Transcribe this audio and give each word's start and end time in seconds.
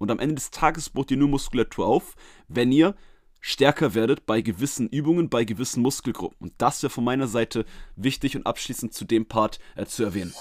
Und 0.00 0.10
am 0.10 0.18
Ende 0.18 0.36
des 0.36 0.50
Tages 0.50 0.88
baut 0.88 1.10
ihr 1.10 1.18
nur 1.18 1.28
Muskulatur 1.28 1.86
auf, 1.86 2.16
wenn 2.48 2.72
ihr 2.72 2.94
stärker 3.38 3.94
werdet 3.94 4.24
bei 4.24 4.40
gewissen 4.40 4.88
Übungen, 4.88 5.28
bei 5.28 5.44
gewissen 5.44 5.82
Muskelgruppen. 5.82 6.38
Und 6.40 6.54
das 6.56 6.82
wäre 6.82 6.90
von 6.90 7.04
meiner 7.04 7.28
Seite 7.28 7.66
wichtig 7.96 8.34
und 8.34 8.46
abschließend 8.46 8.94
zu 8.94 9.04
dem 9.04 9.26
Part 9.26 9.60
äh, 9.76 9.84
zu 9.84 10.02
erwähnen. 10.02 10.32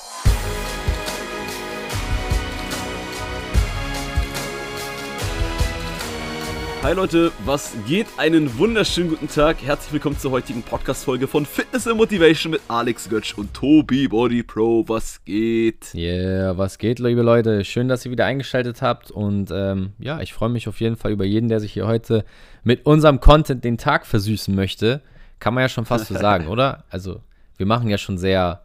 Hi 6.81 6.93
Leute, 6.93 7.33
was 7.43 7.73
geht? 7.85 8.07
Einen 8.15 8.57
wunderschönen 8.57 9.09
guten 9.09 9.27
Tag. 9.27 9.61
Herzlich 9.61 9.91
willkommen 9.91 10.17
zur 10.17 10.31
heutigen 10.31 10.63
Podcast-Folge 10.63 11.27
von 11.27 11.45
Fitness 11.45 11.85
and 11.87 11.97
Motivation 11.97 12.51
mit 12.51 12.61
Alex 12.69 13.09
Götsch 13.09 13.37
und 13.37 13.53
Tobi 13.53 14.07
Body 14.07 14.43
Pro. 14.43 14.85
Was 14.87 15.21
geht? 15.25 15.93
Yeah, 15.93 16.57
was 16.57 16.77
geht, 16.77 16.99
liebe 16.99 17.21
Leute? 17.21 17.65
Schön, 17.65 17.89
dass 17.89 18.05
ihr 18.05 18.11
wieder 18.11 18.25
eingeschaltet 18.25 18.81
habt. 18.81 19.11
Und 19.11 19.51
ähm, 19.51 19.91
ja, 19.99 20.21
ich 20.21 20.33
freue 20.33 20.47
mich 20.47 20.69
auf 20.69 20.79
jeden 20.79 20.95
Fall 20.95 21.11
über 21.11 21.25
jeden, 21.25 21.49
der 21.49 21.59
sich 21.59 21.73
hier 21.73 21.85
heute 21.85 22.23
mit 22.63 22.85
unserem 22.85 23.19
Content 23.19 23.65
den 23.65 23.77
Tag 23.77 24.05
versüßen 24.05 24.55
möchte. 24.55 25.01
Kann 25.39 25.53
man 25.53 25.63
ja 25.63 25.69
schon 25.69 25.85
fast 25.85 26.07
so 26.07 26.13
sagen, 26.17 26.47
oder? 26.47 26.85
Also, 26.89 27.19
wir 27.57 27.65
machen 27.65 27.89
ja 27.89 27.97
schon 27.97 28.17
sehr 28.17 28.61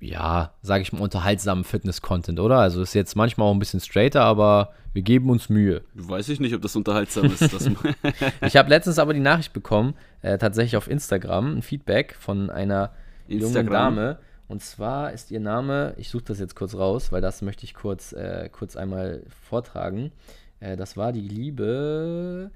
ja, 0.00 0.52
sage 0.62 0.82
ich 0.82 0.92
mal, 0.92 1.00
unterhaltsamen 1.00 1.64
Fitness-Content, 1.64 2.38
oder? 2.38 2.58
Also 2.58 2.82
ist 2.82 2.94
jetzt 2.94 3.16
manchmal 3.16 3.48
auch 3.48 3.52
ein 3.52 3.58
bisschen 3.58 3.80
straighter, 3.80 4.22
aber 4.22 4.72
wir 4.92 5.02
geben 5.02 5.30
uns 5.30 5.48
Mühe. 5.48 5.82
Weiß 5.94 6.28
ich 6.28 6.38
nicht, 6.38 6.54
ob 6.54 6.62
das 6.62 6.76
unterhaltsam 6.76 7.26
ist. 7.26 7.42
ich 8.42 8.56
habe 8.56 8.68
letztens 8.68 8.98
aber 8.98 9.14
die 9.14 9.20
Nachricht 9.20 9.52
bekommen, 9.52 9.94
äh, 10.22 10.38
tatsächlich 10.38 10.76
auf 10.76 10.88
Instagram, 10.88 11.58
ein 11.58 11.62
Feedback 11.62 12.14
von 12.18 12.50
einer 12.50 12.92
Instagram. 13.26 13.54
jungen 13.54 13.72
Dame. 13.72 14.18
Und 14.48 14.62
zwar 14.62 15.12
ist 15.12 15.30
ihr 15.30 15.40
Name, 15.40 15.94
ich 15.96 16.08
suche 16.08 16.24
das 16.24 16.38
jetzt 16.38 16.54
kurz 16.54 16.74
raus, 16.74 17.10
weil 17.10 17.20
das 17.20 17.42
möchte 17.42 17.64
ich 17.64 17.74
kurz, 17.74 18.12
äh, 18.12 18.48
kurz 18.52 18.76
einmal 18.76 19.22
vortragen. 19.48 20.12
Äh, 20.60 20.76
das 20.76 20.96
war 20.96 21.12
die 21.12 21.20
liebe, 21.20 22.50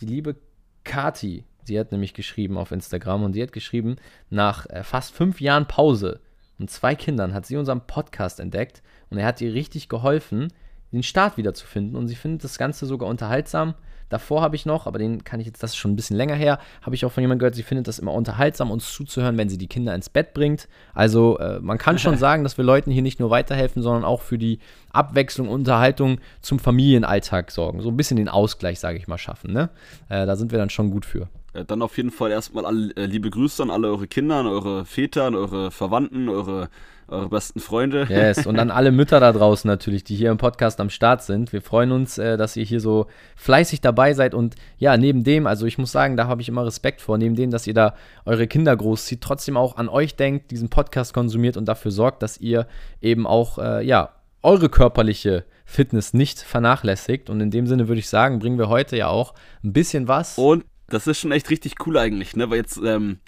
die 0.00 0.06
liebe 0.06 0.36
Kati. 0.84 1.44
Sie 1.64 1.78
hat 1.78 1.92
nämlich 1.92 2.14
geschrieben 2.14 2.56
auf 2.56 2.70
Instagram 2.70 3.24
und 3.24 3.32
sie 3.32 3.42
hat 3.42 3.52
geschrieben, 3.52 3.96
nach 4.30 4.66
äh, 4.66 4.84
fast 4.84 5.12
fünf 5.12 5.40
Jahren 5.40 5.66
Pause 5.66 6.20
und 6.58 6.70
zwei 6.70 6.94
Kindern 6.94 7.34
hat 7.34 7.46
sie 7.46 7.56
unseren 7.56 7.86
Podcast 7.86 8.40
entdeckt 8.40 8.82
und 9.10 9.18
er 9.18 9.26
hat 9.26 9.40
ihr 9.40 9.54
richtig 9.54 9.88
geholfen, 9.88 10.52
den 10.92 11.02
Start 11.02 11.36
wiederzufinden 11.36 11.96
und 11.96 12.08
sie 12.08 12.14
findet 12.14 12.44
das 12.44 12.58
Ganze 12.58 12.86
sogar 12.86 13.08
unterhaltsam. 13.08 13.74
Davor 14.10 14.42
habe 14.42 14.54
ich 14.54 14.64
noch, 14.64 14.86
aber 14.86 14.98
den 14.98 15.24
kann 15.24 15.40
ich 15.40 15.46
jetzt, 15.46 15.62
das 15.62 15.72
ist 15.72 15.76
schon 15.76 15.92
ein 15.92 15.96
bisschen 15.96 16.16
länger 16.16 16.34
her, 16.34 16.60
habe 16.82 16.94
ich 16.94 17.04
auch 17.04 17.10
von 17.10 17.22
jemandem 17.22 17.40
gehört, 17.40 17.54
sie 17.54 17.62
findet 17.62 17.88
das 17.88 17.98
immer 17.98 18.12
unterhaltsam, 18.12 18.70
uns 18.70 18.92
zuzuhören, 18.92 19.36
wenn 19.38 19.48
sie 19.48 19.58
die 19.58 19.66
Kinder 19.66 19.94
ins 19.94 20.08
Bett 20.08 20.34
bringt. 20.34 20.68
Also 20.92 21.38
äh, 21.38 21.58
man 21.60 21.78
kann 21.78 21.98
schon 21.98 22.16
sagen, 22.18 22.44
dass 22.44 22.56
wir 22.56 22.64
Leuten 22.64 22.90
hier 22.90 23.02
nicht 23.02 23.18
nur 23.18 23.30
weiterhelfen, 23.30 23.82
sondern 23.82 24.04
auch 24.04 24.20
für 24.20 24.38
die 24.38 24.60
Abwechslung, 24.92 25.48
Unterhaltung 25.48 26.20
zum 26.42 26.58
Familienalltag 26.58 27.50
sorgen. 27.50 27.80
So 27.80 27.88
ein 27.88 27.96
bisschen 27.96 28.16
den 28.16 28.28
Ausgleich, 28.28 28.78
sage 28.78 28.98
ich 28.98 29.08
mal, 29.08 29.18
schaffen. 29.18 29.52
Ne? 29.52 29.70
Äh, 30.08 30.26
da 30.26 30.36
sind 30.36 30.52
wir 30.52 30.58
dann 30.58 30.70
schon 30.70 30.90
gut 30.90 31.06
für. 31.06 31.28
Äh, 31.54 31.64
dann 31.64 31.82
auf 31.82 31.96
jeden 31.96 32.10
Fall 32.10 32.30
erstmal 32.30 32.66
alle, 32.66 32.94
äh, 32.96 33.06
liebe 33.06 33.30
Grüße 33.30 33.62
an 33.62 33.70
alle 33.70 33.88
eure 33.88 34.06
Kinder, 34.06 34.36
an 34.36 34.46
eure 34.46 34.84
Väter, 34.84 35.24
an 35.24 35.34
eure 35.34 35.70
Verwandten, 35.70 36.28
eure, 36.28 36.68
eure 37.08 37.28
besten 37.28 37.60
Freunde. 37.60 38.06
Yes, 38.08 38.46
und 38.46 38.58
an 38.58 38.70
alle 38.70 38.92
Mütter 38.92 39.20
da 39.20 39.32
draußen 39.32 39.68
natürlich, 39.68 40.04
die 40.04 40.16
hier 40.16 40.30
im 40.30 40.36
Podcast 40.36 40.80
am 40.80 40.90
Start 40.90 41.22
sind. 41.22 41.52
Wir 41.52 41.62
freuen 41.62 41.92
uns, 41.92 42.18
äh, 42.18 42.36
dass 42.36 42.56
ihr 42.56 42.64
hier 42.64 42.80
so 42.80 43.06
fleißig 43.36 43.80
dabei 43.80 44.14
seid 44.14 44.34
und 44.34 44.56
ja, 44.78 44.96
neben 44.96 45.24
dem, 45.24 45.46
also 45.46 45.66
ich 45.66 45.78
muss 45.78 45.92
sagen, 45.92 46.16
da 46.16 46.26
habe 46.26 46.42
ich 46.42 46.48
immer 46.48 46.66
Respekt 46.66 47.00
vor, 47.00 47.18
neben 47.18 47.36
dem, 47.36 47.50
dass 47.50 47.66
ihr 47.66 47.74
da 47.74 47.94
eure 48.24 48.46
Kinder 48.46 48.76
großzieht, 48.76 49.20
trotzdem 49.20 49.56
auch 49.56 49.76
an 49.76 49.88
euch 49.88 50.16
denkt, 50.16 50.50
diesen 50.50 50.68
Podcast 50.68 51.14
konsumiert 51.14 51.56
und 51.56 51.66
dafür 51.66 51.90
sorgt, 51.90 52.22
dass 52.22 52.38
ihr 52.38 52.66
eben 53.00 53.26
auch, 53.26 53.58
äh, 53.58 53.84
ja, 53.84 54.10
eure 54.42 54.68
körperliche 54.68 55.44
Fitness 55.64 56.12
nicht 56.12 56.40
vernachlässigt. 56.40 57.30
Und 57.30 57.40
in 57.40 57.50
dem 57.50 57.66
Sinne 57.66 57.88
würde 57.88 57.98
ich 57.98 58.08
sagen, 58.08 58.38
bringen 58.38 58.58
wir 58.58 58.68
heute 58.68 58.94
ja 58.96 59.08
auch 59.08 59.32
ein 59.64 59.72
bisschen 59.72 60.06
was. 60.06 60.36
Und 60.36 60.64
das 60.88 61.06
ist 61.06 61.18
schon 61.18 61.32
echt 61.32 61.50
richtig 61.50 61.74
cool 61.86 61.98
eigentlich, 61.98 62.36
ne? 62.36 62.50
Weil 62.50 62.58
jetzt, 62.58 62.78
ähm, 62.84 63.18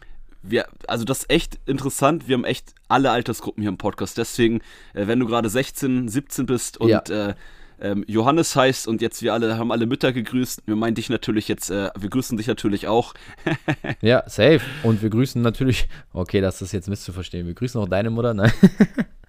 wir, 0.42 0.66
also 0.86 1.04
das 1.04 1.20
ist 1.20 1.30
echt 1.30 1.58
interessant. 1.66 2.28
Wir 2.28 2.34
haben 2.34 2.44
echt 2.44 2.74
alle 2.88 3.10
Altersgruppen 3.10 3.62
hier 3.62 3.70
im 3.70 3.78
Podcast. 3.78 4.18
Deswegen, 4.18 4.60
äh, 4.94 5.06
wenn 5.06 5.18
du 5.18 5.26
gerade 5.26 5.48
16, 5.48 6.08
17 6.08 6.46
bist 6.46 6.78
und 6.78 6.88
ja. 6.88 7.00
äh, 7.00 7.34
ähm, 7.78 8.04
Johannes 8.06 8.56
heißt 8.56 8.88
und 8.88 9.02
jetzt 9.02 9.22
wir 9.22 9.34
alle 9.34 9.58
haben 9.58 9.70
alle 9.70 9.86
Mütter 9.86 10.12
gegrüßt. 10.12 10.62
Wir 10.66 10.76
meinen 10.76 10.94
dich 10.94 11.10
natürlich 11.10 11.48
jetzt, 11.48 11.70
äh, 11.70 11.90
wir 11.98 12.08
grüßen 12.08 12.36
dich 12.38 12.46
natürlich 12.46 12.86
auch. 12.86 13.14
ja, 14.00 14.22
safe. 14.28 14.60
Und 14.82 15.02
wir 15.02 15.10
grüßen 15.10 15.42
natürlich, 15.42 15.88
okay, 16.12 16.40
das 16.40 16.62
ist 16.62 16.72
jetzt 16.72 16.88
misszuverstehen. 16.88 17.46
Wir 17.46 17.54
grüßen 17.54 17.80
auch 17.80 17.88
deine 17.88 18.10
Mutter, 18.10 18.34
nein. 18.34 18.52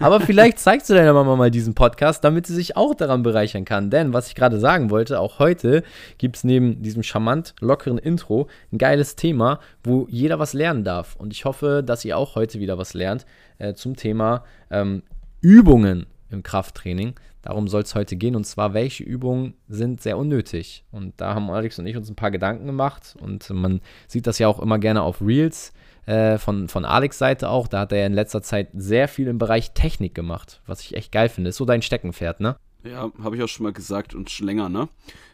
Aber 0.00 0.20
vielleicht 0.20 0.58
zeigst 0.58 0.88
du 0.90 0.94
deiner 0.94 1.12
Mama 1.12 1.36
mal 1.36 1.50
diesen 1.50 1.74
Podcast, 1.74 2.24
damit 2.24 2.46
sie 2.46 2.54
sich 2.54 2.76
auch 2.76 2.94
daran 2.94 3.22
bereichern 3.22 3.64
kann. 3.64 3.90
Denn, 3.90 4.12
was 4.12 4.28
ich 4.28 4.34
gerade 4.34 4.58
sagen 4.58 4.90
wollte, 4.90 5.20
auch 5.20 5.38
heute 5.38 5.82
gibt 6.18 6.36
es 6.36 6.44
neben 6.44 6.82
diesem 6.82 7.02
charmant 7.02 7.54
lockeren 7.60 7.98
Intro 7.98 8.48
ein 8.72 8.78
geiles 8.78 9.16
Thema, 9.16 9.60
wo 9.84 10.06
jeder 10.10 10.38
was 10.38 10.52
lernen 10.52 10.84
darf. 10.84 11.16
Und 11.16 11.32
ich 11.32 11.44
hoffe, 11.44 11.82
dass 11.84 12.04
ihr 12.04 12.16
auch 12.16 12.34
heute 12.34 12.60
wieder 12.60 12.78
was 12.78 12.94
lernt 12.94 13.26
äh, 13.58 13.74
zum 13.74 13.96
Thema 13.96 14.44
ähm, 14.70 15.02
Übungen 15.40 16.06
im 16.30 16.42
Krafttraining. 16.42 17.14
Darum 17.42 17.68
soll 17.68 17.82
es 17.82 17.94
heute 17.94 18.16
gehen. 18.16 18.36
Und 18.36 18.44
zwar, 18.44 18.74
welche 18.74 19.04
Übungen 19.04 19.54
sind 19.68 20.00
sehr 20.00 20.18
unnötig. 20.18 20.84
Und 20.90 21.20
da 21.20 21.34
haben 21.34 21.50
Alex 21.50 21.78
und 21.78 21.86
ich 21.86 21.96
uns 21.96 22.10
ein 22.10 22.16
paar 22.16 22.30
Gedanken 22.30 22.66
gemacht. 22.66 23.16
Und 23.20 23.48
man 23.50 23.80
sieht 24.06 24.26
das 24.26 24.38
ja 24.38 24.48
auch 24.48 24.60
immer 24.60 24.78
gerne 24.78 25.02
auf 25.02 25.20
Reels 25.20 25.72
äh, 26.06 26.38
von, 26.38 26.68
von 26.68 26.84
Alex 26.84 27.18
Seite 27.18 27.48
auch. 27.48 27.68
Da 27.68 27.80
hat 27.80 27.92
er 27.92 28.06
in 28.06 28.12
letzter 28.12 28.42
Zeit 28.42 28.68
sehr 28.74 29.08
viel 29.08 29.28
im 29.28 29.38
Bereich 29.38 29.72
Technik 29.72 30.14
gemacht, 30.14 30.60
was 30.66 30.80
ich 30.80 30.94
echt 30.94 31.12
geil 31.12 31.28
finde. 31.28 31.50
Ist 31.50 31.56
so 31.56 31.64
dein 31.64 31.82
Steckenpferd, 31.82 32.40
ne? 32.40 32.56
Ja, 32.84 33.10
habe 33.22 33.36
ich 33.36 33.42
auch 33.42 33.48
schon 33.48 33.64
mal 33.64 33.72
gesagt 33.72 34.14
und 34.14 34.30
schon 34.30 34.46
länger, 34.46 34.68
ne? 34.68 34.88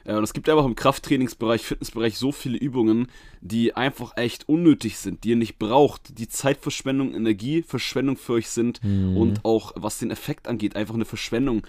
Äh, 0.04 0.14
und 0.14 0.24
es 0.24 0.32
gibt 0.32 0.48
einfach 0.48 0.64
im 0.64 0.74
Krafttrainingsbereich, 0.74 1.62
Fitnessbereich 1.62 2.16
so 2.16 2.32
viele 2.32 2.56
Übungen, 2.56 3.08
die 3.42 3.74
einfach 3.74 4.16
echt 4.16 4.48
unnötig 4.48 4.96
sind, 4.96 5.24
die 5.24 5.30
ihr 5.30 5.36
nicht 5.36 5.58
braucht, 5.58 6.18
die 6.18 6.28
Zeitverschwendung, 6.28 7.14
Energieverschwendung 7.14 8.16
für 8.16 8.34
euch 8.34 8.48
sind 8.48 8.82
mhm. 8.82 9.16
und 9.16 9.44
auch 9.44 9.72
was 9.76 9.98
den 9.98 10.10
Effekt 10.10 10.48
angeht, 10.48 10.74
einfach 10.74 10.94
eine 10.94 11.04
Verschwendung 11.04 11.66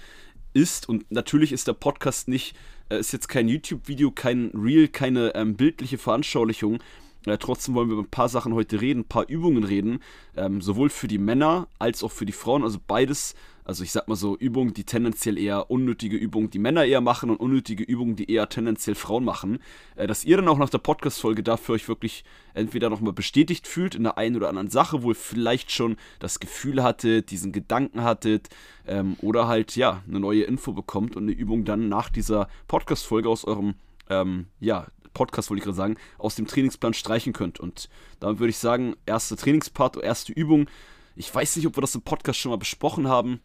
ist. 0.54 0.88
Und 0.88 1.12
natürlich 1.12 1.52
ist 1.52 1.68
der 1.68 1.74
Podcast 1.74 2.30
nicht, 2.30 2.56
äh, 2.90 3.00
ist 3.00 3.12
jetzt 3.12 3.28
kein 3.28 3.50
YouTube-Video, 3.50 4.12
kein 4.12 4.52
Reel, 4.54 4.88
keine 4.88 5.36
ähm, 5.36 5.56
bildliche 5.56 5.98
Veranschaulichung. 5.98 6.80
Äh, 7.26 7.38
trotzdem 7.38 7.76
wollen 7.76 7.90
wir 7.90 7.94
über 7.94 8.04
ein 8.04 8.10
paar 8.10 8.30
Sachen 8.30 8.54
heute 8.54 8.82
reden, 8.82 9.02
ein 9.02 9.08
paar 9.08 9.28
Übungen 9.28 9.64
reden, 9.64 10.00
ähm, 10.38 10.62
sowohl 10.62 10.90
für 10.90 11.08
die 11.08 11.18
Männer 11.18 11.68
als 11.80 12.04
auch 12.04 12.12
für 12.12 12.26
die 12.26 12.32
Frauen. 12.32 12.64
Also 12.64 12.80
beides, 12.86 13.36
also 13.66 13.84
ich 13.84 13.92
sag 13.92 14.08
mal 14.08 14.16
so, 14.16 14.38
Übungen, 14.38 14.74
die 14.74 14.84
tendenziell 14.84 15.38
eher 15.38 15.72
unnötige 15.72 16.16
Übungen, 16.16 16.52
die 16.52 16.60
Männer 16.60 16.86
eher 16.86 17.02
machen 17.02 17.32
und 17.32 17.38
unnötige 17.38 17.84
Übungen, 17.84 18.16
die 18.16 18.32
eher 18.32 18.48
tendenziell 18.48 18.96
Frauen 18.96 19.26
machen. 19.26 19.60
Äh, 19.96 20.08
dass 20.08 20.24
ihr 20.24 20.38
dann 20.38 20.48
auch 20.48 20.60
nach 20.60 20.70
der 20.70 20.78
Podcast-Folge 20.78 21.42
dafür 21.44 21.76
euch 21.76 21.88
wirklich 21.88 22.24
entweder 22.54 22.90
nochmal 22.90 23.14
bestätigt 23.14 23.68
fühlt 23.68 23.96
in 23.96 24.04
der 24.04 24.18
einen 24.20 24.36
oder 24.36 24.50
anderen 24.50 24.70
Sache, 24.70 25.02
wo 25.02 25.10
ihr 25.10 25.16
vielleicht 25.16 25.72
schon 25.72 25.98
das 26.20 26.40
Gefühl 26.40 26.84
hattet, 26.84 27.32
diesen 27.32 27.52
Gedanken 27.52 28.04
hattet, 28.04 28.50
ähm, 28.88 29.18
oder 29.22 29.48
halt, 29.48 29.76
ja, 29.76 30.04
eine 30.08 30.20
neue 30.20 30.44
Info 30.44 30.72
bekommt 30.72 31.16
und 31.16 31.24
eine 31.24 31.32
Übung 31.32 31.66
dann 31.66 31.90
nach 31.90 32.10
dieser 32.10 32.48
Podcast-Folge 32.68 33.28
aus 33.28 33.46
eurem 33.46 33.74
ähm, 34.10 34.46
ja, 34.60 34.86
Podcast, 35.16 35.50
wollte 35.50 35.60
ich 35.60 35.64
gerade 35.64 35.78
sagen, 35.78 35.98
aus 36.20 36.36
dem 36.36 36.46
Trainingsplan 36.46 36.94
streichen 36.94 37.34
könnt. 37.34 37.60
Und 37.60 37.90
damit 38.20 38.40
würde 38.40 38.52
ich 38.52 38.58
sagen, 38.58 38.96
erste 39.08 39.36
Trainingspart, 39.36 39.98
erste 39.98 40.34
Übung. 40.34 40.68
Ich 41.16 41.34
weiß 41.34 41.56
nicht, 41.56 41.66
ob 41.66 41.76
wir 41.76 41.82
das 41.82 41.96
im 41.96 42.04
Podcast 42.04 42.38
schon 42.38 42.52
mal 42.52 42.58
besprochen 42.58 43.08
haben. 43.08 43.40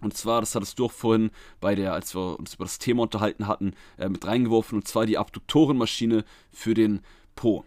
Und 0.00 0.16
zwar, 0.16 0.40
das 0.40 0.54
hattest 0.54 0.78
du 0.78 0.86
auch 0.86 0.92
vorhin 0.92 1.30
bei 1.60 1.74
der, 1.74 1.92
als 1.92 2.14
wir 2.14 2.38
uns 2.38 2.54
über 2.54 2.64
das 2.64 2.78
Thema 2.78 3.02
unterhalten 3.02 3.46
hatten, 3.46 3.74
äh, 3.96 4.08
mit 4.08 4.26
reingeworfen. 4.26 4.78
Und 4.78 4.86
zwar 4.86 5.06
die 5.06 5.18
Abduktorenmaschine 5.18 6.24
für 6.52 6.74
den 6.74 7.00
Po. 7.34 7.64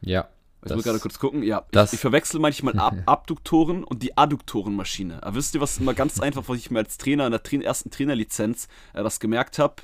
Ja. 0.00 0.28
Ich 0.64 0.74
muss 0.74 0.84
gerade 0.84 1.00
kurz 1.00 1.18
gucken. 1.18 1.42
Ja, 1.42 1.64
ich, 1.72 1.92
ich, 1.94 2.00
verwechsel 2.00 2.38
manchmal 2.38 2.78
Ab 2.78 2.94
Abduktoren 3.06 3.82
und 3.82 4.02
die 4.02 4.16
Adduktorenmaschine. 4.16 5.22
Aber 5.22 5.34
wisst 5.34 5.54
ihr, 5.56 5.60
was 5.60 5.78
immer 5.78 5.94
ganz 5.94 6.20
einfach, 6.20 6.44
was 6.46 6.58
ich 6.58 6.70
mir 6.70 6.78
als 6.78 6.98
Trainer 6.98 7.26
in 7.26 7.32
der 7.32 7.42
Tra 7.42 7.56
ersten 7.56 7.90
Trainerlizenz 7.90 8.68
äh, 8.92 9.02
das 9.02 9.18
gemerkt 9.18 9.58
habe? 9.58 9.76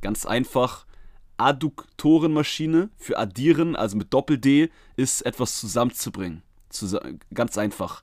Ganz 0.00 0.24
einfach 0.24 0.86
Adduktorenmaschine 1.36 2.90
für 2.96 3.18
addieren, 3.18 3.76
also 3.76 3.96
mit 3.96 4.14
Doppel-D, 4.14 4.70
ist 4.96 5.22
etwas 5.22 5.58
zusammenzubringen. 5.58 6.42
Zus 6.70 6.96
ganz 7.32 7.58
einfach. 7.58 8.02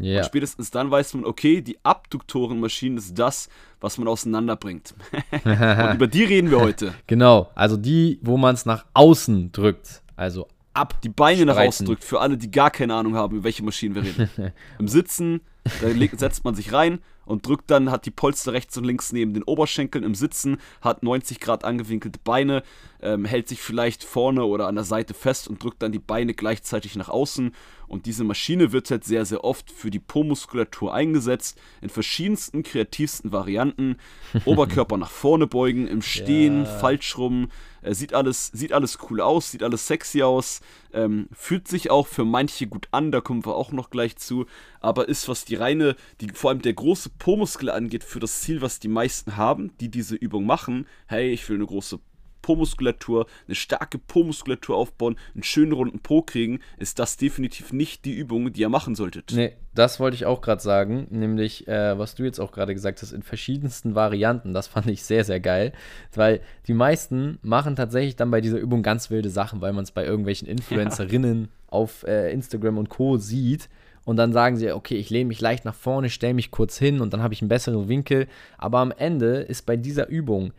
Yeah. 0.00 0.18
Und 0.18 0.26
spätestens 0.26 0.70
dann 0.70 0.90
weiß 0.90 1.14
man, 1.14 1.24
okay, 1.24 1.60
die 1.60 1.78
Abduktorenmaschine 1.84 2.98
ist 2.98 3.18
das, 3.18 3.48
was 3.80 3.98
man 3.98 4.06
auseinanderbringt. 4.08 4.94
Und 5.32 5.94
über 5.94 6.06
die 6.06 6.24
reden 6.24 6.50
wir 6.50 6.60
heute. 6.60 6.94
Genau, 7.06 7.50
also 7.54 7.76
die, 7.76 8.18
wo 8.22 8.36
man 8.36 8.54
es 8.54 8.66
nach 8.66 8.84
außen 8.94 9.50
drückt. 9.52 10.02
Also 10.16 10.46
ab. 10.78 11.00
Die 11.02 11.08
Beine 11.08 11.46
nach 11.46 11.56
außen 11.56 11.86
drückt, 11.86 12.04
für 12.04 12.20
alle, 12.20 12.36
die 12.36 12.50
gar 12.50 12.70
keine 12.70 12.94
Ahnung 12.94 13.14
haben, 13.14 13.36
über 13.36 13.44
welche 13.44 13.64
Maschinen 13.64 13.94
wir 13.94 14.04
reden. 14.04 14.30
Im 14.78 14.88
Sitzen, 14.88 15.40
da 15.80 15.88
setzt 16.16 16.44
man 16.44 16.54
sich 16.54 16.72
rein 16.72 17.00
und 17.24 17.46
drückt 17.46 17.70
dann, 17.70 17.90
hat 17.90 18.06
die 18.06 18.10
Polster 18.10 18.52
rechts 18.52 18.76
und 18.78 18.84
links 18.84 19.12
neben 19.12 19.34
den 19.34 19.42
Oberschenkeln 19.42 20.02
im 20.02 20.14
Sitzen, 20.14 20.58
hat 20.80 21.02
90 21.02 21.40
Grad 21.40 21.64
angewinkelte 21.64 22.18
Beine, 22.24 22.62
ähm, 23.02 23.24
hält 23.24 23.48
sich 23.48 23.60
vielleicht 23.60 24.02
vorne 24.02 24.44
oder 24.44 24.66
an 24.66 24.76
der 24.76 24.84
Seite 24.84 25.12
fest 25.12 25.48
und 25.48 25.62
drückt 25.62 25.82
dann 25.82 25.92
die 25.92 25.98
Beine 25.98 26.32
gleichzeitig 26.32 26.96
nach 26.96 27.10
außen 27.10 27.52
Und 27.88 28.06
diese 28.06 28.24
Maschine 28.24 28.72
wird 28.72 28.90
halt 28.90 29.04
sehr, 29.04 29.24
sehr 29.24 29.44
oft 29.44 29.70
für 29.70 29.90
die 29.90 29.98
Po-Muskulatur 29.98 30.92
eingesetzt, 30.94 31.58
in 31.80 31.88
verschiedensten, 31.88 32.62
kreativsten 32.62 33.32
Varianten. 33.32 33.96
Oberkörper 34.44 34.96
nach 34.96 35.10
vorne 35.10 35.46
beugen, 35.46 35.88
im 35.88 36.02
Stehen, 36.02 36.64
ja. 36.64 36.78
falsch 36.78 37.16
rum. 37.18 37.48
Äh, 37.82 37.94
sieht, 37.94 38.14
alles, 38.14 38.48
sieht 38.48 38.72
alles 38.72 38.98
cool 39.08 39.20
aus, 39.20 39.50
sieht 39.50 39.62
alles 39.62 39.86
sexy 39.86 40.22
aus, 40.22 40.60
ähm, 40.92 41.28
fühlt 41.32 41.68
sich 41.68 41.90
auch 41.90 42.06
für 42.06 42.24
manche 42.24 42.66
gut 42.66 42.88
an, 42.90 43.12
da 43.12 43.20
kommen 43.20 43.44
wir 43.44 43.54
auch 43.54 43.72
noch 43.72 43.90
gleich 43.90 44.16
zu, 44.16 44.46
aber 44.80 45.08
ist, 45.08 45.28
was 45.28 45.44
die 45.44 45.54
reine, 45.54 45.96
die, 46.20 46.28
vor 46.32 46.50
allem 46.50 46.62
der 46.62 46.74
große 46.74 47.10
Po-Muskel 47.18 47.70
angeht, 47.70 48.04
für 48.04 48.20
das 48.20 48.40
Ziel, 48.40 48.62
was 48.62 48.80
die 48.80 48.88
meisten 48.88 49.36
haben, 49.36 49.72
die 49.80 49.90
diese 49.90 50.16
Übung 50.16 50.46
machen, 50.46 50.86
hey, 51.06 51.30
ich 51.30 51.48
will 51.48 51.56
eine 51.56 51.66
große 51.66 52.00
Po-Muskulatur, 52.48 53.26
eine 53.46 53.54
starke 53.54 53.98
Po-Muskulatur 53.98 54.74
aufbauen, 54.74 55.16
einen 55.34 55.42
schönen 55.42 55.72
runden 55.72 55.98
Po 55.98 56.22
kriegen, 56.22 56.60
ist 56.78 56.98
das 56.98 57.18
definitiv 57.18 57.74
nicht 57.74 58.06
die 58.06 58.14
Übung, 58.14 58.50
die 58.54 58.62
ihr 58.62 58.70
machen 58.70 58.94
solltet. 58.94 59.32
Nee, 59.34 59.52
das 59.74 60.00
wollte 60.00 60.14
ich 60.14 60.24
auch 60.24 60.40
gerade 60.40 60.62
sagen, 60.62 61.08
nämlich, 61.10 61.68
äh, 61.68 61.98
was 61.98 62.14
du 62.14 62.24
jetzt 62.24 62.40
auch 62.40 62.50
gerade 62.50 62.72
gesagt 62.72 63.02
hast, 63.02 63.12
in 63.12 63.22
verschiedensten 63.22 63.94
Varianten. 63.94 64.54
Das 64.54 64.66
fand 64.66 64.86
ich 64.86 65.02
sehr, 65.02 65.24
sehr 65.24 65.40
geil, 65.40 65.72
weil 66.14 66.40
die 66.66 66.72
meisten 66.72 67.38
machen 67.42 67.76
tatsächlich 67.76 68.16
dann 68.16 68.30
bei 68.30 68.40
dieser 68.40 68.56
Übung 68.56 68.82
ganz 68.82 69.10
wilde 69.10 69.28
Sachen, 69.28 69.60
weil 69.60 69.74
man 69.74 69.84
es 69.84 69.90
bei 69.90 70.06
irgendwelchen 70.06 70.48
Influencerinnen 70.48 71.42
ja. 71.42 71.48
auf 71.66 72.04
äh, 72.04 72.32
Instagram 72.32 72.78
und 72.78 72.88
Co. 72.88 73.18
sieht. 73.18 73.68
Und 74.06 74.16
dann 74.16 74.32
sagen 74.32 74.56
sie, 74.56 74.72
okay, 74.72 74.96
ich 74.96 75.10
lehne 75.10 75.28
mich 75.28 75.42
leicht 75.42 75.66
nach 75.66 75.74
vorne, 75.74 76.08
stelle 76.08 76.32
mich 76.32 76.50
kurz 76.50 76.78
hin 76.78 77.02
und 77.02 77.12
dann 77.12 77.22
habe 77.22 77.34
ich 77.34 77.42
einen 77.42 77.50
besseren 77.50 77.88
Winkel. 77.88 78.26
Aber 78.56 78.78
am 78.78 78.90
Ende 78.90 79.40
ist 79.40 79.66
bei 79.66 79.76
dieser 79.76 80.08
Übung 80.08 80.54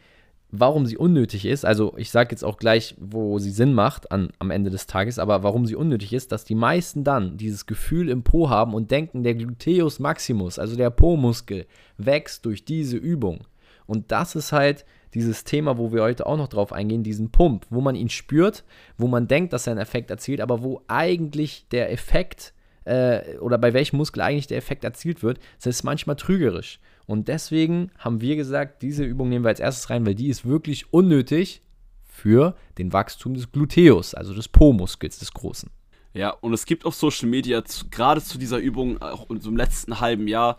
warum 0.51 0.85
sie 0.85 0.97
unnötig 0.97 1.45
ist, 1.45 1.65
also 1.65 1.93
ich 1.97 2.09
sage 2.09 2.31
jetzt 2.31 2.43
auch 2.43 2.57
gleich, 2.57 2.95
wo 2.99 3.37
sie 3.37 3.51
Sinn 3.51 3.73
macht 3.73 4.11
an, 4.11 4.31
am 4.39 4.51
Ende 4.51 4.69
des 4.69 4.87
Tages, 4.87 5.19
aber 5.19 5.43
warum 5.43 5.65
sie 5.65 5.75
unnötig 5.75 6.13
ist, 6.13 6.31
dass 6.31 6.43
die 6.43 6.55
meisten 6.55 7.03
dann 7.03 7.37
dieses 7.37 7.65
Gefühl 7.65 8.09
im 8.09 8.23
Po 8.23 8.49
haben 8.49 8.73
und 8.73 8.89
denken, 8.89 9.23
der 9.23 9.35
Gluteus 9.35 9.99
maximus, 9.99 10.57
also 10.57 10.75
der 10.75 10.89
Po-Muskel, 10.89 11.65
wächst 11.97 12.45
durch 12.45 12.65
diese 12.65 12.97
Übung. 12.97 13.45
Und 13.85 14.11
das 14.11 14.35
ist 14.35 14.51
halt 14.51 14.85
dieses 15.13 15.43
Thema, 15.43 15.77
wo 15.77 15.91
wir 15.91 16.03
heute 16.03 16.25
auch 16.25 16.37
noch 16.37 16.47
drauf 16.47 16.73
eingehen, 16.73 17.03
diesen 17.03 17.31
Pump, 17.31 17.65
wo 17.69 17.81
man 17.81 17.95
ihn 17.95 18.09
spürt, 18.09 18.63
wo 18.97 19.07
man 19.07 19.27
denkt, 19.27 19.53
dass 19.53 19.67
er 19.67 19.71
einen 19.71 19.81
Effekt 19.81 20.11
erzielt, 20.11 20.41
aber 20.41 20.63
wo 20.63 20.81
eigentlich 20.87 21.67
der 21.71 21.91
Effekt 21.91 22.53
äh, 22.85 23.37
oder 23.37 23.57
bei 23.57 23.73
welchem 23.73 23.97
Muskel 23.97 24.21
eigentlich 24.21 24.47
der 24.47 24.57
Effekt 24.57 24.83
erzielt 24.83 25.23
wird, 25.23 25.39
das 25.57 25.67
ist 25.67 25.83
manchmal 25.83 26.15
trügerisch. 26.15 26.79
Und 27.09 27.27
deswegen 27.27 27.89
haben 27.97 28.21
wir 28.21 28.35
gesagt, 28.35 28.83
diese 28.83 29.03
Übung 29.03 29.29
nehmen 29.29 29.43
wir 29.43 29.49
als 29.49 29.59
erstes 29.59 29.89
rein, 29.89 30.05
weil 30.05 30.13
die 30.13 30.27
ist 30.27 30.45
wirklich 30.45 30.93
unnötig 30.93 31.63
für 32.05 32.55
den 32.77 32.93
Wachstum 32.93 33.33
des 33.33 33.51
Gluteus, 33.51 34.13
also 34.13 34.31
des 34.35 34.47
Po-Muskels, 34.47 35.17
des 35.17 35.33
Großen. 35.33 35.71
Ja, 36.13 36.29
und 36.29 36.53
es 36.53 36.67
gibt 36.67 36.85
auf 36.85 36.93
Social 36.93 37.27
Media 37.27 37.63
gerade 37.89 38.21
zu 38.21 38.37
dieser 38.37 38.59
Übung, 38.59 39.01
auch 39.01 39.27
in 39.31 39.41
so 39.41 39.49
im 39.49 39.57
letzten 39.57 39.99
halben 39.99 40.27
Jahr, 40.27 40.57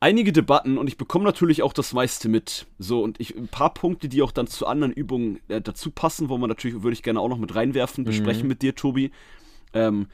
einige 0.00 0.32
Debatten 0.32 0.78
und 0.78 0.86
ich 0.86 0.96
bekomme 0.96 1.26
natürlich 1.26 1.62
auch 1.62 1.74
das 1.74 1.92
meiste 1.92 2.30
mit. 2.30 2.64
So, 2.78 3.02
und 3.02 3.20
ich, 3.20 3.36
ein 3.36 3.48
paar 3.48 3.74
Punkte, 3.74 4.08
die 4.08 4.22
auch 4.22 4.32
dann 4.32 4.46
zu 4.46 4.66
anderen 4.66 4.90
Übungen 4.90 5.40
äh, 5.48 5.60
dazu 5.60 5.90
passen, 5.90 6.30
wo 6.30 6.38
man 6.38 6.48
natürlich, 6.48 6.82
würde 6.82 6.94
ich 6.94 7.02
gerne 7.02 7.20
auch 7.20 7.28
noch 7.28 7.36
mit 7.36 7.54
reinwerfen, 7.54 8.04
besprechen 8.04 8.44
mhm. 8.44 8.48
mit 8.48 8.62
dir, 8.62 8.74
Tobi. 8.74 9.10
Ähm, 9.74 10.06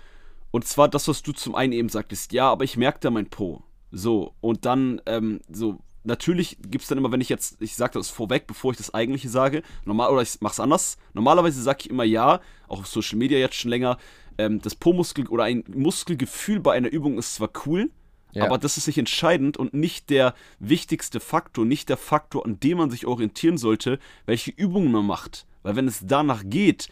und 0.51 0.67
zwar 0.67 0.89
das, 0.89 1.07
was 1.07 1.23
du 1.23 1.31
zum 1.31 1.55
einen 1.55 1.73
eben 1.73 1.91
sagtest, 1.91 2.33
ja, 2.33 2.51
aber 2.51 2.65
ich 2.65 2.77
merke 2.77 2.99
da 3.03 3.13
mein 3.13 3.31
Po. 3.31 3.63
So, 3.91 4.35
und 4.41 4.65
dann, 4.65 5.01
ähm, 5.07 5.41
so, 5.51 5.79
natürlich 6.05 6.59
gibt 6.63 6.83
es 6.83 6.89
dann 6.89 6.99
immer, 6.99 7.13
wenn 7.13 7.21
ich 7.21 7.29
jetzt, 7.29 7.61
ich 7.61 7.75
sage 7.75 7.95
das 7.95 8.09
vorweg, 8.09 8.47
bevor 8.47 8.73
ich 8.73 8.79
das 8.79 8.95
eigentliche 8.95 9.29
sage, 9.29 9.63
normal, 9.85 10.11
oder 10.11 10.23
ich 10.23 10.41
mache 10.41 10.53
es 10.53 10.61
anders. 10.61 10.97
Normalerweise 11.13 11.63
sage 11.63 11.79
ich 11.83 11.91
immer 11.91 12.05
ja, 12.05 12.41
auch 12.69 12.81
auf 12.81 12.87
Social 12.87 13.19
Media 13.19 13.39
jetzt 13.39 13.57
schon 13.57 13.71
länger, 13.71 13.99
ähm, 14.39 14.61
das 14.61 14.75
Po-Muskel 14.75 15.27
oder 15.27 15.45
ein 15.45 15.65
Muskelgefühl 15.69 16.61
bei 16.61 16.73
einer 16.73 16.91
Übung 16.91 17.19
ist 17.19 17.35
zwar 17.35 17.51
cool, 17.67 17.91
ja. 18.33 18.45
aber 18.45 18.59
das 18.59 18.77
ist 18.77 18.87
nicht 18.87 18.99
entscheidend 18.99 19.57
und 19.57 19.75
nicht 19.75 20.11
der 20.11 20.35
wichtigste 20.59 21.21
Faktor, 21.21 21.65
nicht 21.65 21.89
der 21.89 21.97
Faktor, 21.97 22.47
an 22.47 22.61
dem 22.61 22.79
man 22.79 22.91
sich 22.91 23.07
orientieren 23.07 23.59
sollte, 23.59 23.99
welche 24.27 24.51
Übungen 24.51 24.93
man 24.93 25.07
macht. 25.07 25.47
Weil 25.63 25.77
wenn 25.77 25.89
es 25.89 26.07
danach 26.07 26.43
geht, 26.47 26.89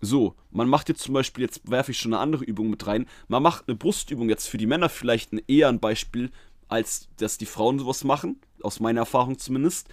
so, 0.00 0.34
man 0.50 0.68
macht 0.68 0.88
jetzt 0.88 1.02
zum 1.02 1.14
Beispiel, 1.14 1.44
jetzt 1.44 1.70
werfe 1.70 1.90
ich 1.90 1.98
schon 1.98 2.14
eine 2.14 2.22
andere 2.22 2.44
Übung 2.44 2.70
mit 2.70 2.86
rein, 2.86 3.06
man 3.28 3.42
macht 3.42 3.64
eine 3.68 3.76
Brustübung 3.76 4.28
jetzt 4.28 4.48
für 4.48 4.58
die 4.58 4.66
Männer 4.66 4.88
vielleicht 4.88 5.32
ein, 5.32 5.42
eher 5.46 5.68
ein 5.68 5.80
Beispiel, 5.80 6.30
als 6.68 7.08
dass 7.18 7.38
die 7.38 7.46
Frauen 7.46 7.78
sowas 7.78 8.04
machen, 8.04 8.40
aus 8.62 8.80
meiner 8.80 9.00
Erfahrung 9.00 9.38
zumindest. 9.38 9.88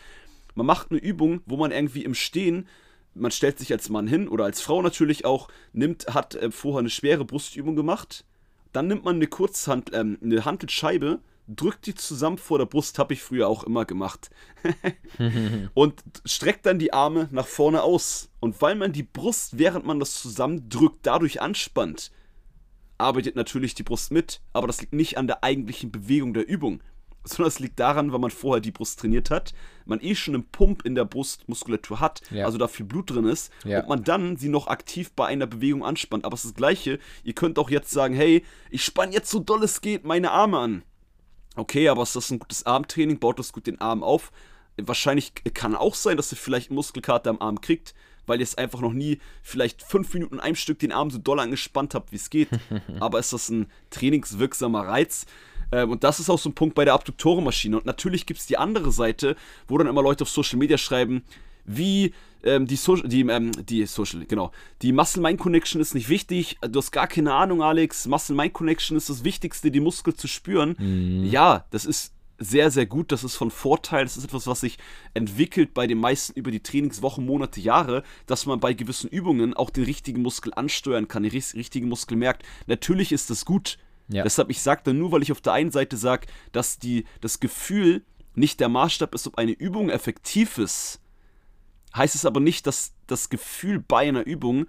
Man 0.56 0.66
macht 0.66 0.92
eine 0.92 1.00
Übung, 1.00 1.42
wo 1.46 1.58
man 1.58 1.72
irgendwie 1.72 2.04
im 2.04 2.14
Stehen, 2.14 2.68
man 3.14 3.32
stellt 3.32 3.60
sich 3.60 3.72
als 3.72 3.90
Mann 3.90 4.08
hin 4.08 4.28
oder 4.28 4.46
als 4.46 4.62
Frau 4.62 4.82
natürlich 4.82 5.26
auch, 5.26 5.50
nimmt, 5.74 6.08
hat 6.14 6.36
äh, 6.36 6.52
vorher 6.52 6.80
eine 6.80 6.90
schwere 6.90 7.26
Brustübung 7.26 7.76
gemacht, 7.76 8.26
dann 8.74 8.88
nimmt 8.88 9.06
man 9.06 9.16
eine 9.16 9.28
Kurzhand, 9.28 9.92
ähm, 9.94 10.18
eine 10.22 10.46
Hantelscheibe, 10.46 11.20
drückt 11.48 11.86
die 11.86 11.96
zusammen 11.96 12.38
vor 12.38 12.58
der 12.58 12.66
Brust, 12.66 13.00
habe 13.00 13.14
ich 13.14 13.24
früher 13.24 13.48
auch 13.48 13.64
immer 13.64 13.86
gemacht. 13.86 14.30
und 15.74 16.04
streckt 16.26 16.66
dann 16.66 16.80
die 16.80 16.94
Arme 16.94 17.30
nach 17.32 17.48
vorne 17.48 17.84
aus. 17.84 18.30
Und 18.40 18.62
weil 18.62 18.76
man 18.76 18.94
die 18.94 19.04
Brust, 19.04 19.58
während 19.58 19.86
man 19.86 20.00
das 20.00 20.22
zusammendrückt, 20.22 21.00
dadurch 21.04 21.42
anspannt, 21.42 22.12
arbeitet 22.98 23.36
natürlich 23.36 23.76
die 23.76 23.84
Brust 23.84 24.12
mit. 24.12 24.42
Aber 24.54 24.68
das 24.68 24.82
liegt 24.82 24.94
nicht 24.94 25.18
an 25.18 25.28
der 25.28 25.44
eigentlichen 25.44 25.92
Bewegung 25.92 26.34
der 26.34 26.48
Übung, 26.48 26.82
sondern 27.24 27.50
es 27.50 27.60
liegt 27.60 27.80
daran, 27.80 28.12
weil 28.12 28.20
man 28.20 28.32
vorher 28.32 28.62
die 28.62 28.72
Brust 28.72 29.00
trainiert 29.00 29.30
hat, 29.30 29.54
man 29.86 30.00
eh 30.02 30.16
schon 30.16 30.36
einen 30.36 30.50
Pump 30.50 30.86
in 30.86 30.96
der 30.96 31.06
Brustmuskulatur 31.06 32.00
hat, 32.00 32.22
ja. 32.32 32.46
also 32.46 32.58
da 32.58 32.68
viel 32.68 32.86
Blut 32.86 33.10
drin 33.10 33.26
ist, 33.26 33.52
ja. 33.64 33.82
und 33.82 33.90
man 33.90 34.04
dann 34.04 34.38
sie 34.38 34.50
noch 34.50 34.68
aktiv 34.68 35.12
bei 35.12 35.28
einer 35.28 35.48
Bewegung 35.48 35.84
anspannt. 35.84 36.26
Aber 36.26 36.36
es 36.36 36.46
ist 36.46 36.52
das 36.52 36.58
Gleiche, 36.58 37.00
ihr 37.24 37.34
könnt 37.34 37.60
auch 37.60 37.70
jetzt 37.70 37.92
sagen, 37.92 38.16
hey, 38.16 38.44
ich 38.70 38.84
spanne 38.84 39.14
jetzt 39.14 39.30
so 39.30 39.40
doll 39.40 39.64
es 39.64 39.82
geht 39.82 40.06
meine 40.06 40.32
Arme 40.32 40.60
an. 40.60 40.84
Okay, 41.56 41.90
aber 41.90 42.04
ist 42.04 42.16
das 42.16 42.30
ein 42.30 42.40
gutes 42.40 42.66
Armtraining? 42.66 43.20
Baut 43.20 43.40
das 43.40 43.52
gut 43.52 43.66
den 43.66 43.82
Arm 43.82 44.04
auf? 44.04 44.32
Wahrscheinlich 44.80 45.34
kann 45.56 45.76
auch 45.76 45.96
sein, 45.96 46.18
dass 46.18 46.32
ihr 46.32 46.38
vielleicht 46.38 46.70
Muskelkater 46.70 47.32
am 47.32 47.42
Arm 47.42 47.62
kriegt, 47.62 47.96
weil 48.28 48.40
ihr 48.40 48.44
es 48.44 48.56
einfach 48.56 48.82
noch 48.82 48.94
nie 48.94 49.20
vielleicht 49.42 49.82
fünf 49.82 50.14
Minuten 50.14 50.36
in 50.36 50.40
einem 50.40 50.56
Stück 50.56 50.80
den 50.80 50.92
Arm 50.92 51.10
so 51.10 51.18
doll 51.18 51.40
angespannt 51.40 51.96
habt, 51.96 52.12
wie 52.12 52.18
es 52.18 52.30
geht. 52.30 52.50
aber 53.00 53.20
ist 53.20 53.34
das 53.34 53.50
ein 53.50 53.68
trainingswirksamer 53.90 54.82
Reiz? 54.82 55.26
Ähm, 55.72 55.92
und 55.92 56.04
das 56.04 56.20
ist 56.20 56.30
auch 56.30 56.40
so 56.40 56.50
ein 56.50 56.56
Punkt 56.56 56.76
bei 56.76 56.86
der 56.86 56.94
Abduktorenmaschine. 56.94 57.78
Und 57.78 57.86
natürlich 57.86 58.26
gibt 58.26 58.40
es 58.40 58.46
die 58.46 58.58
andere 58.58 58.92
Seite, 58.92 59.36
wo 59.68 59.78
dann 59.78 59.88
immer 59.88 60.02
Leute 60.02 60.24
auf 60.24 60.30
Social 60.30 60.60
Media 60.60 60.78
schreiben, 60.78 61.24
wie 61.66 62.14
ähm, 62.44 62.66
die, 62.66 62.76
so 62.76 62.96
die, 62.96 63.22
ähm, 63.22 63.52
die 63.66 63.86
Social, 63.86 64.26
genau. 64.26 64.52
Die 64.82 64.94
Muscle-Mind-Connection 64.94 65.82
ist 65.82 65.96
nicht 65.96 66.08
wichtig. 66.08 66.58
Du 66.62 66.80
hast 66.80 66.92
gar 66.92 67.08
keine 67.08 67.34
Ahnung, 67.34 67.62
Alex. 67.62 68.08
Muscle-Mind-Connection 68.08 68.96
ist 68.96 69.10
das 69.10 69.24
Wichtigste, 69.24 69.72
die 69.72 69.80
Muskel 69.80 70.14
zu 70.14 70.28
spüren. 70.28 70.76
Mhm. 70.78 71.26
Ja, 71.26 71.66
das 71.72 71.86
ist 71.86 72.14
sehr, 72.38 72.72
sehr 72.72 72.86
gut. 72.86 73.12
Das 73.12 73.24
ist 73.24 73.36
von 73.36 73.52
Vorteil. 73.52 74.06
Das 74.06 74.18
ist 74.18 74.26
etwas, 74.26 74.48
was 74.48 74.62
sich 74.62 74.78
entwickelt 75.14 75.74
bei 75.74 75.88
den 75.88 76.00
meisten 76.00 76.34
über 76.38 76.52
die 76.52 76.62
Trainingswochen, 76.62 77.26
Monate, 77.26 77.60
Jahre, 77.60 78.04
dass 78.26 78.46
man 78.46 78.60
bei 78.60 78.74
gewissen 78.74 79.10
Übungen 79.10 79.54
auch 79.54 79.70
den 79.70 79.84
richtigen 79.84 80.22
Muskel 80.22 80.54
ansteuern 80.56 81.08
kann, 81.08 81.24
den 81.24 81.32
richtigen 81.32 81.90
Muskel 81.90 82.18
merkt. 82.18 82.44
Natürlich 82.68 83.12
ist 83.12 83.30
das 83.30 83.46
gut. 83.46 83.78
Ja. 84.10 84.24
Deshalb, 84.24 84.50
ich 84.50 84.62
sage 84.62 84.82
dann 84.86 84.98
nur, 84.98 85.12
weil 85.12 85.24
ich 85.24 85.32
auf 85.32 85.42
der 85.42 85.54
einen 85.54 85.72
Seite 85.72 85.98
sage, 85.98 86.28
dass 86.52 86.80
die, 86.80 87.06
das 87.22 87.40
Gefühl 87.40 88.04
nicht 88.36 88.60
der 88.60 88.70
Maßstab 88.70 89.14
ist, 89.16 89.28
ob 89.28 89.38
eine 89.38 89.52
Übung 89.52 89.90
effektiv 89.90 90.58
ist, 90.58 91.02
heißt 91.96 92.16
es 92.16 92.26
aber 92.26 92.40
nicht, 92.40 92.68
dass 92.68 92.94
das 93.08 93.30
Gefühl 93.30 93.80
bei 93.80 94.08
einer 94.08 94.26
Übung 94.26 94.68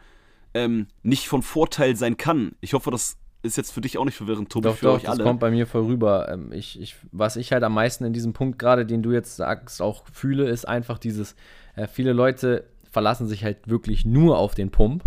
ähm, 0.54 0.88
nicht 1.02 1.28
von 1.28 1.42
Vorteil 1.42 1.94
sein 1.94 2.16
kann. 2.16 2.56
Ich 2.60 2.72
hoffe, 2.72 2.90
das 2.90 3.18
ist 3.42 3.56
jetzt 3.56 3.72
für 3.72 3.80
dich 3.80 3.98
auch 3.98 4.04
nicht 4.04 4.16
verwirrend, 4.16 4.50
Tobi, 4.50 4.68
doch, 4.68 4.76
für 4.76 4.86
doch, 4.86 4.96
euch 4.96 5.08
alle. 5.08 5.18
Das 5.18 5.26
kommt 5.26 5.40
bei 5.40 5.50
mir 5.50 5.66
vorüber. 5.66 6.28
Ähm, 6.30 6.52
ich, 6.52 6.80
ich, 6.80 6.96
was 7.12 7.36
ich 7.36 7.52
halt 7.52 7.62
am 7.62 7.74
meisten 7.74 8.04
in 8.04 8.12
diesem 8.12 8.32
Punkt 8.32 8.58
gerade, 8.58 8.84
den 8.84 9.02
du 9.02 9.12
jetzt 9.12 9.36
sagst, 9.36 9.80
auch 9.80 10.04
fühle, 10.12 10.48
ist 10.48 10.66
einfach 10.66 10.98
dieses, 10.98 11.36
äh, 11.76 11.86
viele 11.86 12.12
Leute 12.12 12.64
verlassen 12.90 13.28
sich 13.28 13.44
halt 13.44 13.68
wirklich 13.68 14.04
nur 14.04 14.38
auf 14.38 14.54
den 14.54 14.70
Pump 14.70 15.04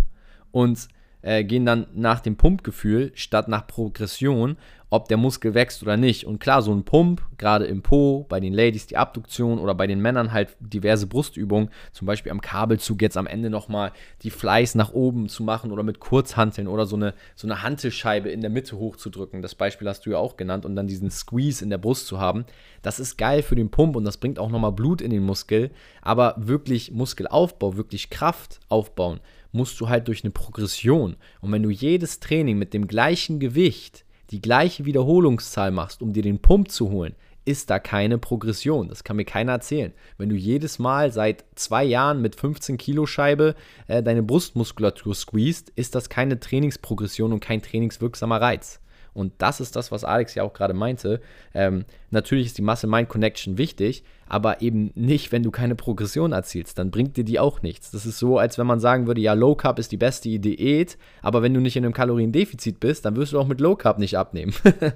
und 0.50 0.88
äh, 1.22 1.44
gehen 1.44 1.64
dann 1.64 1.86
nach 1.94 2.20
dem 2.20 2.36
Pumpgefühl 2.36 3.12
statt 3.14 3.48
nach 3.48 3.66
Progression, 3.66 4.56
ob 4.92 5.08
der 5.08 5.16
Muskel 5.16 5.54
wächst 5.54 5.82
oder 5.82 5.96
nicht. 5.96 6.26
Und 6.26 6.38
klar, 6.38 6.60
so 6.60 6.70
ein 6.70 6.84
Pump, 6.84 7.22
gerade 7.38 7.64
im 7.64 7.80
Po, 7.80 8.26
bei 8.28 8.40
den 8.40 8.52
Ladies 8.52 8.86
die 8.86 8.98
Abduktion 8.98 9.58
oder 9.58 9.74
bei 9.74 9.86
den 9.86 10.00
Männern 10.00 10.32
halt 10.32 10.54
diverse 10.60 11.06
Brustübungen, 11.06 11.70
zum 11.92 12.06
Beispiel 12.06 12.30
am 12.30 12.42
Kabelzug 12.42 13.00
jetzt 13.00 13.16
am 13.16 13.26
Ende 13.26 13.48
nochmal 13.48 13.92
die 14.22 14.30
Fleiß 14.30 14.74
nach 14.74 14.92
oben 14.92 15.30
zu 15.30 15.44
machen 15.44 15.72
oder 15.72 15.82
mit 15.82 15.98
Kurzhanteln 15.98 16.68
oder 16.68 16.84
so 16.84 16.96
eine, 16.96 17.14
so 17.34 17.46
eine 17.46 17.62
Hantelscheibe 17.62 18.28
in 18.28 18.42
der 18.42 18.50
Mitte 18.50 18.76
hochzudrücken. 18.76 19.40
Das 19.40 19.54
Beispiel 19.54 19.88
hast 19.88 20.04
du 20.04 20.10
ja 20.10 20.18
auch 20.18 20.36
genannt 20.36 20.66
und 20.66 20.76
dann 20.76 20.88
diesen 20.88 21.10
Squeeze 21.10 21.64
in 21.64 21.70
der 21.70 21.78
Brust 21.78 22.06
zu 22.06 22.20
haben. 22.20 22.44
Das 22.82 23.00
ist 23.00 23.16
geil 23.16 23.40
für 23.40 23.54
den 23.54 23.70
Pump 23.70 23.96
und 23.96 24.04
das 24.04 24.18
bringt 24.18 24.38
auch 24.38 24.50
nochmal 24.50 24.72
Blut 24.72 25.00
in 25.00 25.10
den 25.10 25.22
Muskel, 25.22 25.70
aber 26.02 26.34
wirklich 26.36 26.90
Muskelaufbau, 26.90 27.78
wirklich 27.78 28.10
Kraft 28.10 28.60
aufbauen 28.68 29.20
musst 29.52 29.80
du 29.80 29.88
halt 29.88 30.08
durch 30.08 30.24
eine 30.24 30.32
Progression. 30.32 31.16
Und 31.40 31.52
wenn 31.52 31.62
du 31.62 31.70
jedes 31.70 32.20
Training 32.20 32.58
mit 32.58 32.74
dem 32.74 32.88
gleichen 32.88 33.38
Gewicht, 33.38 34.04
die 34.30 34.40
gleiche 34.40 34.84
Wiederholungszahl 34.84 35.70
machst, 35.70 36.02
um 36.02 36.12
dir 36.12 36.22
den 36.22 36.40
Pump 36.40 36.70
zu 36.70 36.90
holen, 36.90 37.14
ist 37.44 37.70
da 37.70 37.78
keine 37.78 38.18
Progression. 38.18 38.88
Das 38.88 39.04
kann 39.04 39.16
mir 39.16 39.24
keiner 39.24 39.52
erzählen. 39.52 39.92
Wenn 40.16 40.28
du 40.28 40.36
jedes 40.36 40.78
Mal 40.78 41.12
seit 41.12 41.44
zwei 41.54 41.84
Jahren 41.84 42.22
mit 42.22 42.36
15 42.36 42.78
Kilo 42.78 43.06
Scheibe 43.06 43.54
äh, 43.88 44.02
deine 44.02 44.22
Brustmuskulatur 44.22 45.14
squeezed, 45.14 45.70
ist 45.70 45.94
das 45.94 46.08
keine 46.08 46.38
Trainingsprogression 46.38 47.32
und 47.32 47.40
kein 47.40 47.62
trainingswirksamer 47.62 48.40
Reiz. 48.40 48.80
Und 49.14 49.32
das 49.38 49.60
ist 49.60 49.76
das, 49.76 49.92
was 49.92 50.04
Alex 50.04 50.34
ja 50.34 50.42
auch 50.42 50.52
gerade 50.52 50.74
meinte. 50.74 51.20
Ähm, 51.54 51.84
natürlich 52.10 52.46
ist 52.46 52.58
die 52.58 52.62
Muscle-Mind-Connection 52.62 53.58
wichtig, 53.58 54.04
aber 54.26 54.62
eben 54.62 54.90
nicht, 54.94 55.32
wenn 55.32 55.42
du 55.42 55.50
keine 55.50 55.74
Progression 55.74 56.32
erzielst. 56.32 56.78
Dann 56.78 56.90
bringt 56.90 57.16
dir 57.16 57.24
die 57.24 57.38
auch 57.38 57.62
nichts. 57.62 57.90
Das 57.90 58.06
ist 58.06 58.18
so, 58.18 58.38
als 58.38 58.56
wenn 58.58 58.66
man 58.66 58.80
sagen 58.80 59.06
würde, 59.06 59.20
ja, 59.20 59.34
Low 59.34 59.54
Carb 59.54 59.78
ist 59.78 59.92
die 59.92 59.98
beste 59.98 60.38
Diät, 60.38 60.96
aber 61.20 61.42
wenn 61.42 61.52
du 61.52 61.60
nicht 61.60 61.76
in 61.76 61.84
einem 61.84 61.94
Kaloriendefizit 61.94 62.80
bist, 62.80 63.04
dann 63.04 63.16
wirst 63.16 63.34
du 63.34 63.38
auch 63.38 63.46
mit 63.46 63.60
Low 63.60 63.76
Carb 63.76 63.98
nicht 63.98 64.16
abnehmen. 64.16 64.54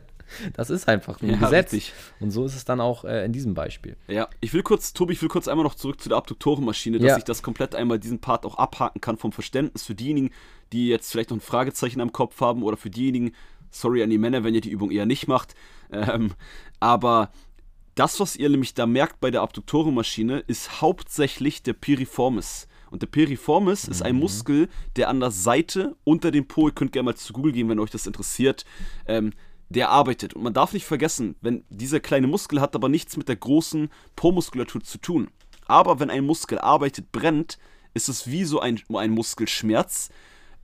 Das 0.54 0.70
ist 0.70 0.88
einfach 0.88 1.20
ein 1.22 1.30
ja, 1.30 1.36
Gesetz. 1.36 1.72
Richtig. 1.72 1.92
Und 2.20 2.30
so 2.30 2.44
ist 2.44 2.56
es 2.56 2.64
dann 2.64 2.80
auch 2.80 3.04
äh, 3.04 3.24
in 3.24 3.32
diesem 3.32 3.54
Beispiel. 3.54 3.96
Ja, 4.08 4.28
ich 4.40 4.52
will 4.52 4.62
kurz, 4.62 4.92
Tobi, 4.92 5.12
ich 5.12 5.22
will 5.22 5.28
kurz 5.28 5.48
einmal 5.48 5.64
noch 5.64 5.74
zurück 5.74 6.00
zu 6.00 6.08
der 6.08 6.18
Abduktorenmaschine, 6.18 6.98
dass 6.98 7.08
ja. 7.08 7.18
ich 7.18 7.24
das 7.24 7.42
komplett 7.42 7.74
einmal 7.74 7.98
diesen 7.98 8.20
Part 8.20 8.44
auch 8.44 8.58
abhaken 8.58 9.00
kann 9.00 9.16
vom 9.16 9.32
Verständnis 9.32 9.84
für 9.84 9.94
diejenigen, 9.94 10.30
die 10.72 10.88
jetzt 10.88 11.12
vielleicht 11.12 11.30
noch 11.30 11.36
ein 11.36 11.40
Fragezeichen 11.42 12.00
am 12.00 12.12
Kopf 12.12 12.40
haben 12.40 12.62
oder 12.62 12.76
für 12.76 12.90
diejenigen, 12.90 13.32
sorry 13.80 14.02
an 14.02 14.10
die 14.10 14.18
Männer, 14.18 14.44
wenn 14.44 14.54
ihr 14.54 14.60
die 14.60 14.70
Übung 14.70 14.90
eher 14.90 15.06
nicht 15.06 15.28
macht. 15.28 15.54
Ähm, 15.90 16.32
aber 16.80 17.30
das, 17.94 18.20
was 18.20 18.36
ihr 18.36 18.48
nämlich 18.48 18.74
da 18.74 18.86
merkt 18.86 19.20
bei 19.20 19.30
der 19.30 19.42
Abduktorenmaschine, 19.42 20.40
ist 20.40 20.80
hauptsächlich 20.80 21.62
der 21.62 21.72
Piriformis. 21.72 22.68
Und 22.90 23.02
der 23.02 23.08
Piriformis 23.08 23.86
mhm. 23.86 23.92
ist 23.92 24.02
ein 24.02 24.14
mhm. 24.14 24.20
Muskel, 24.20 24.68
der 24.96 25.08
an 25.08 25.20
der 25.20 25.30
Seite 25.30 25.96
unter 26.04 26.30
dem 26.30 26.46
Po, 26.46 26.68
ihr 26.68 26.74
könnt 26.74 26.92
gerne 26.92 27.06
mal 27.06 27.16
zu 27.16 27.32
Google 27.32 27.52
gehen, 27.52 27.68
wenn 27.68 27.78
euch 27.78 27.90
das 27.90 28.06
interessiert, 28.06 28.64
ähm, 29.06 29.32
der 29.68 29.90
arbeitet. 29.90 30.34
Und 30.34 30.42
man 30.42 30.54
darf 30.54 30.72
nicht 30.72 30.84
vergessen, 30.84 31.36
wenn 31.40 31.64
dieser 31.70 32.00
kleine 32.00 32.26
Muskel 32.26 32.60
hat 32.60 32.74
aber 32.74 32.88
nichts 32.88 33.16
mit 33.16 33.28
der 33.28 33.36
großen 33.36 33.90
Po-Muskulatur 34.14 34.82
zu 34.82 34.98
tun. 34.98 35.28
Aber 35.66 35.98
wenn 35.98 36.10
ein 36.10 36.24
Muskel 36.24 36.58
arbeitet, 36.58 37.10
brennt, 37.10 37.58
ist 37.94 38.08
es 38.08 38.30
wie 38.30 38.44
so 38.44 38.60
ein, 38.60 38.80
ein 38.94 39.10
Muskelschmerz. 39.10 40.10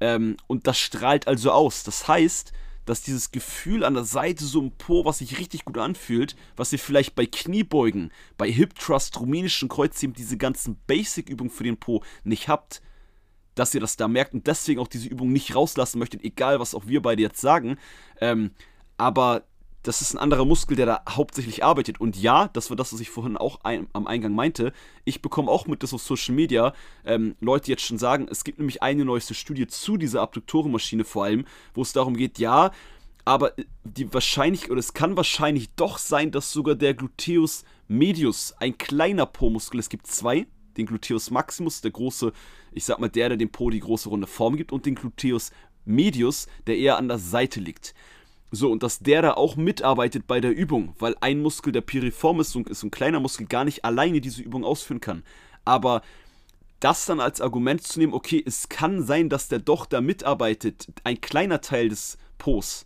Ähm, 0.00 0.36
und 0.46 0.66
das 0.66 0.78
strahlt 0.78 1.26
also 1.26 1.50
aus. 1.50 1.82
Das 1.82 2.06
heißt, 2.06 2.52
dass 2.84 3.02
dieses 3.02 3.30
Gefühl 3.30 3.84
an 3.84 3.94
der 3.94 4.04
Seite 4.04 4.44
so 4.44 4.60
im 4.60 4.72
Po, 4.72 5.04
was 5.04 5.18
sich 5.18 5.38
richtig 5.38 5.64
gut 5.64 5.78
anfühlt, 5.78 6.36
was 6.56 6.72
ihr 6.72 6.78
vielleicht 6.78 7.14
bei 7.14 7.26
Kniebeugen, 7.26 8.10
bei 8.36 8.50
Hip 8.50 8.78
Thrust, 8.78 9.18
rumänischen 9.20 9.68
Kreuzheben, 9.68 10.14
diese 10.14 10.36
ganzen 10.36 10.76
Basic-Übungen 10.86 11.50
für 11.50 11.64
den 11.64 11.76
Po 11.76 12.02
nicht 12.24 12.48
habt, 12.48 12.82
dass 13.54 13.74
ihr 13.74 13.80
das 13.80 13.96
da 13.96 14.08
merkt 14.08 14.34
und 14.34 14.46
deswegen 14.46 14.80
auch 14.80 14.88
diese 14.88 15.08
Übung 15.08 15.32
nicht 15.32 15.54
rauslassen 15.54 15.98
möchtet, 15.98 16.24
egal 16.24 16.58
was 16.58 16.74
auch 16.74 16.86
wir 16.86 17.02
beide 17.02 17.22
jetzt 17.22 17.40
sagen. 17.40 17.76
Ähm, 18.20 18.52
aber 18.96 19.44
das 19.82 20.00
ist 20.00 20.14
ein 20.14 20.18
anderer 20.18 20.44
Muskel, 20.44 20.76
der 20.76 20.86
da 20.86 21.02
hauptsächlich 21.08 21.64
arbeitet. 21.64 22.00
Und 22.00 22.16
ja, 22.16 22.48
das 22.48 22.70
war 22.70 22.76
das, 22.76 22.92
was 22.92 23.00
ich 23.00 23.10
vorhin 23.10 23.36
auch 23.36 23.60
ein, 23.64 23.88
am 23.92 24.06
Eingang 24.06 24.34
meinte. 24.34 24.72
Ich 25.04 25.22
bekomme 25.22 25.50
auch 25.50 25.66
mit, 25.66 25.82
dass 25.82 25.92
auf 25.92 26.02
Social 26.02 26.34
Media 26.34 26.72
ähm, 27.04 27.34
Leute 27.40 27.70
jetzt 27.70 27.82
schon 27.82 27.98
sagen, 27.98 28.28
es 28.30 28.44
gibt 28.44 28.58
nämlich 28.58 28.82
eine 28.82 29.04
neueste 29.04 29.34
Studie 29.34 29.66
zu 29.66 29.96
dieser 29.96 30.22
Abduktorenmaschine 30.22 31.04
vor 31.04 31.24
allem, 31.24 31.44
wo 31.74 31.82
es 31.82 31.92
darum 31.92 32.16
geht, 32.16 32.38
ja, 32.38 32.70
aber 33.24 33.52
die 33.84 34.12
wahrscheinlich, 34.12 34.70
oder 34.70 34.80
es 34.80 34.94
kann 34.94 35.16
wahrscheinlich 35.16 35.70
doch 35.74 35.98
sein, 35.98 36.32
dass 36.32 36.52
sogar 36.52 36.74
der 36.74 36.94
Gluteus 36.94 37.64
medius, 37.88 38.54
ein 38.58 38.78
kleiner 38.78 39.26
Po-Muskel, 39.26 39.78
es 39.78 39.88
gibt 39.88 40.06
zwei, 40.06 40.46
den 40.76 40.86
Gluteus 40.86 41.30
maximus, 41.30 41.80
der 41.82 41.92
große, 41.92 42.32
ich 42.72 42.84
sag 42.84 42.98
mal, 42.98 43.08
der, 43.08 43.28
der 43.28 43.38
dem 43.38 43.50
Po 43.50 43.70
die 43.70 43.80
große 43.80 44.08
runde 44.08 44.26
Form 44.26 44.56
gibt, 44.56 44.72
und 44.72 44.86
den 44.86 44.94
Gluteus 44.94 45.52
medius, 45.84 46.46
der 46.66 46.78
eher 46.78 46.96
an 46.96 47.08
der 47.08 47.18
Seite 47.18 47.60
liegt. 47.60 47.94
So, 48.54 48.70
und 48.70 48.82
dass 48.82 48.98
der 48.98 49.22
da 49.22 49.32
auch 49.32 49.56
mitarbeitet 49.56 50.26
bei 50.26 50.38
der 50.38 50.54
Übung, 50.54 50.94
weil 50.98 51.16
ein 51.22 51.40
Muskel, 51.40 51.72
der 51.72 51.80
Piriformis, 51.80 52.54
ist 52.54 52.80
so 52.80 52.86
ein 52.86 52.90
kleiner 52.90 53.18
Muskel, 53.18 53.46
gar 53.46 53.64
nicht 53.64 53.82
alleine 53.82 54.20
diese 54.20 54.42
Übung 54.42 54.62
ausführen 54.62 55.00
kann. 55.00 55.22
Aber 55.64 56.02
das 56.78 57.06
dann 57.06 57.18
als 57.18 57.40
Argument 57.40 57.82
zu 57.82 57.98
nehmen, 57.98 58.12
okay, 58.12 58.42
es 58.44 58.68
kann 58.68 59.02
sein, 59.02 59.30
dass 59.30 59.48
der 59.48 59.58
doch 59.58 59.86
da 59.86 60.02
mitarbeitet, 60.02 60.88
ein 61.02 61.18
kleiner 61.22 61.62
Teil 61.62 61.88
des 61.88 62.18
Pos, 62.36 62.84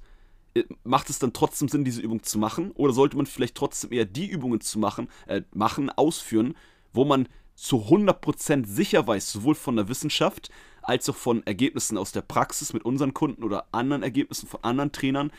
äh, 0.55 0.63
macht 0.85 1.11
es 1.11 1.19
dann 1.19 1.33
trotzdem 1.33 1.69
Sinn, 1.69 1.85
diese 1.85 2.01
Übung 2.01 2.23
zu 2.23 2.39
machen? 2.39 2.71
Oder 2.73 2.93
sollte 2.93 3.17
man 3.17 3.27
vielleicht 3.27 3.57
trotzdem 3.57 3.91
eher 3.91 4.05
die 4.05 4.27
Übungen 4.27 4.61
zu 4.61 4.79
machen, 4.79 5.09
äh, 5.27 5.43
machen, 5.53 5.91
ausführen, 5.91 6.55
wo 6.93 7.05
man 7.05 7.29
zu 7.57 7.89
100% 7.89 8.67
sicher 8.67 9.05
weiß, 9.05 9.33
sowohl 9.33 9.57
von 9.57 9.75
der 9.75 9.89
Wissenschaft 9.89 10.51
als 10.87 11.09
auch 11.09 11.17
von 11.17 11.47
Ergebnissen 11.47 11.99
aus 11.99 12.13
der 12.13 12.23
Praxis 12.23 12.73
mit 12.73 12.85
unseren 12.85 13.15
Kunden 13.15 13.43
oder 13.43 13.67
anderen 13.73 14.03
Ergebnissen 14.03 14.47
von 14.49 14.63
anderen 14.63 14.93
Trainern, 14.93 15.31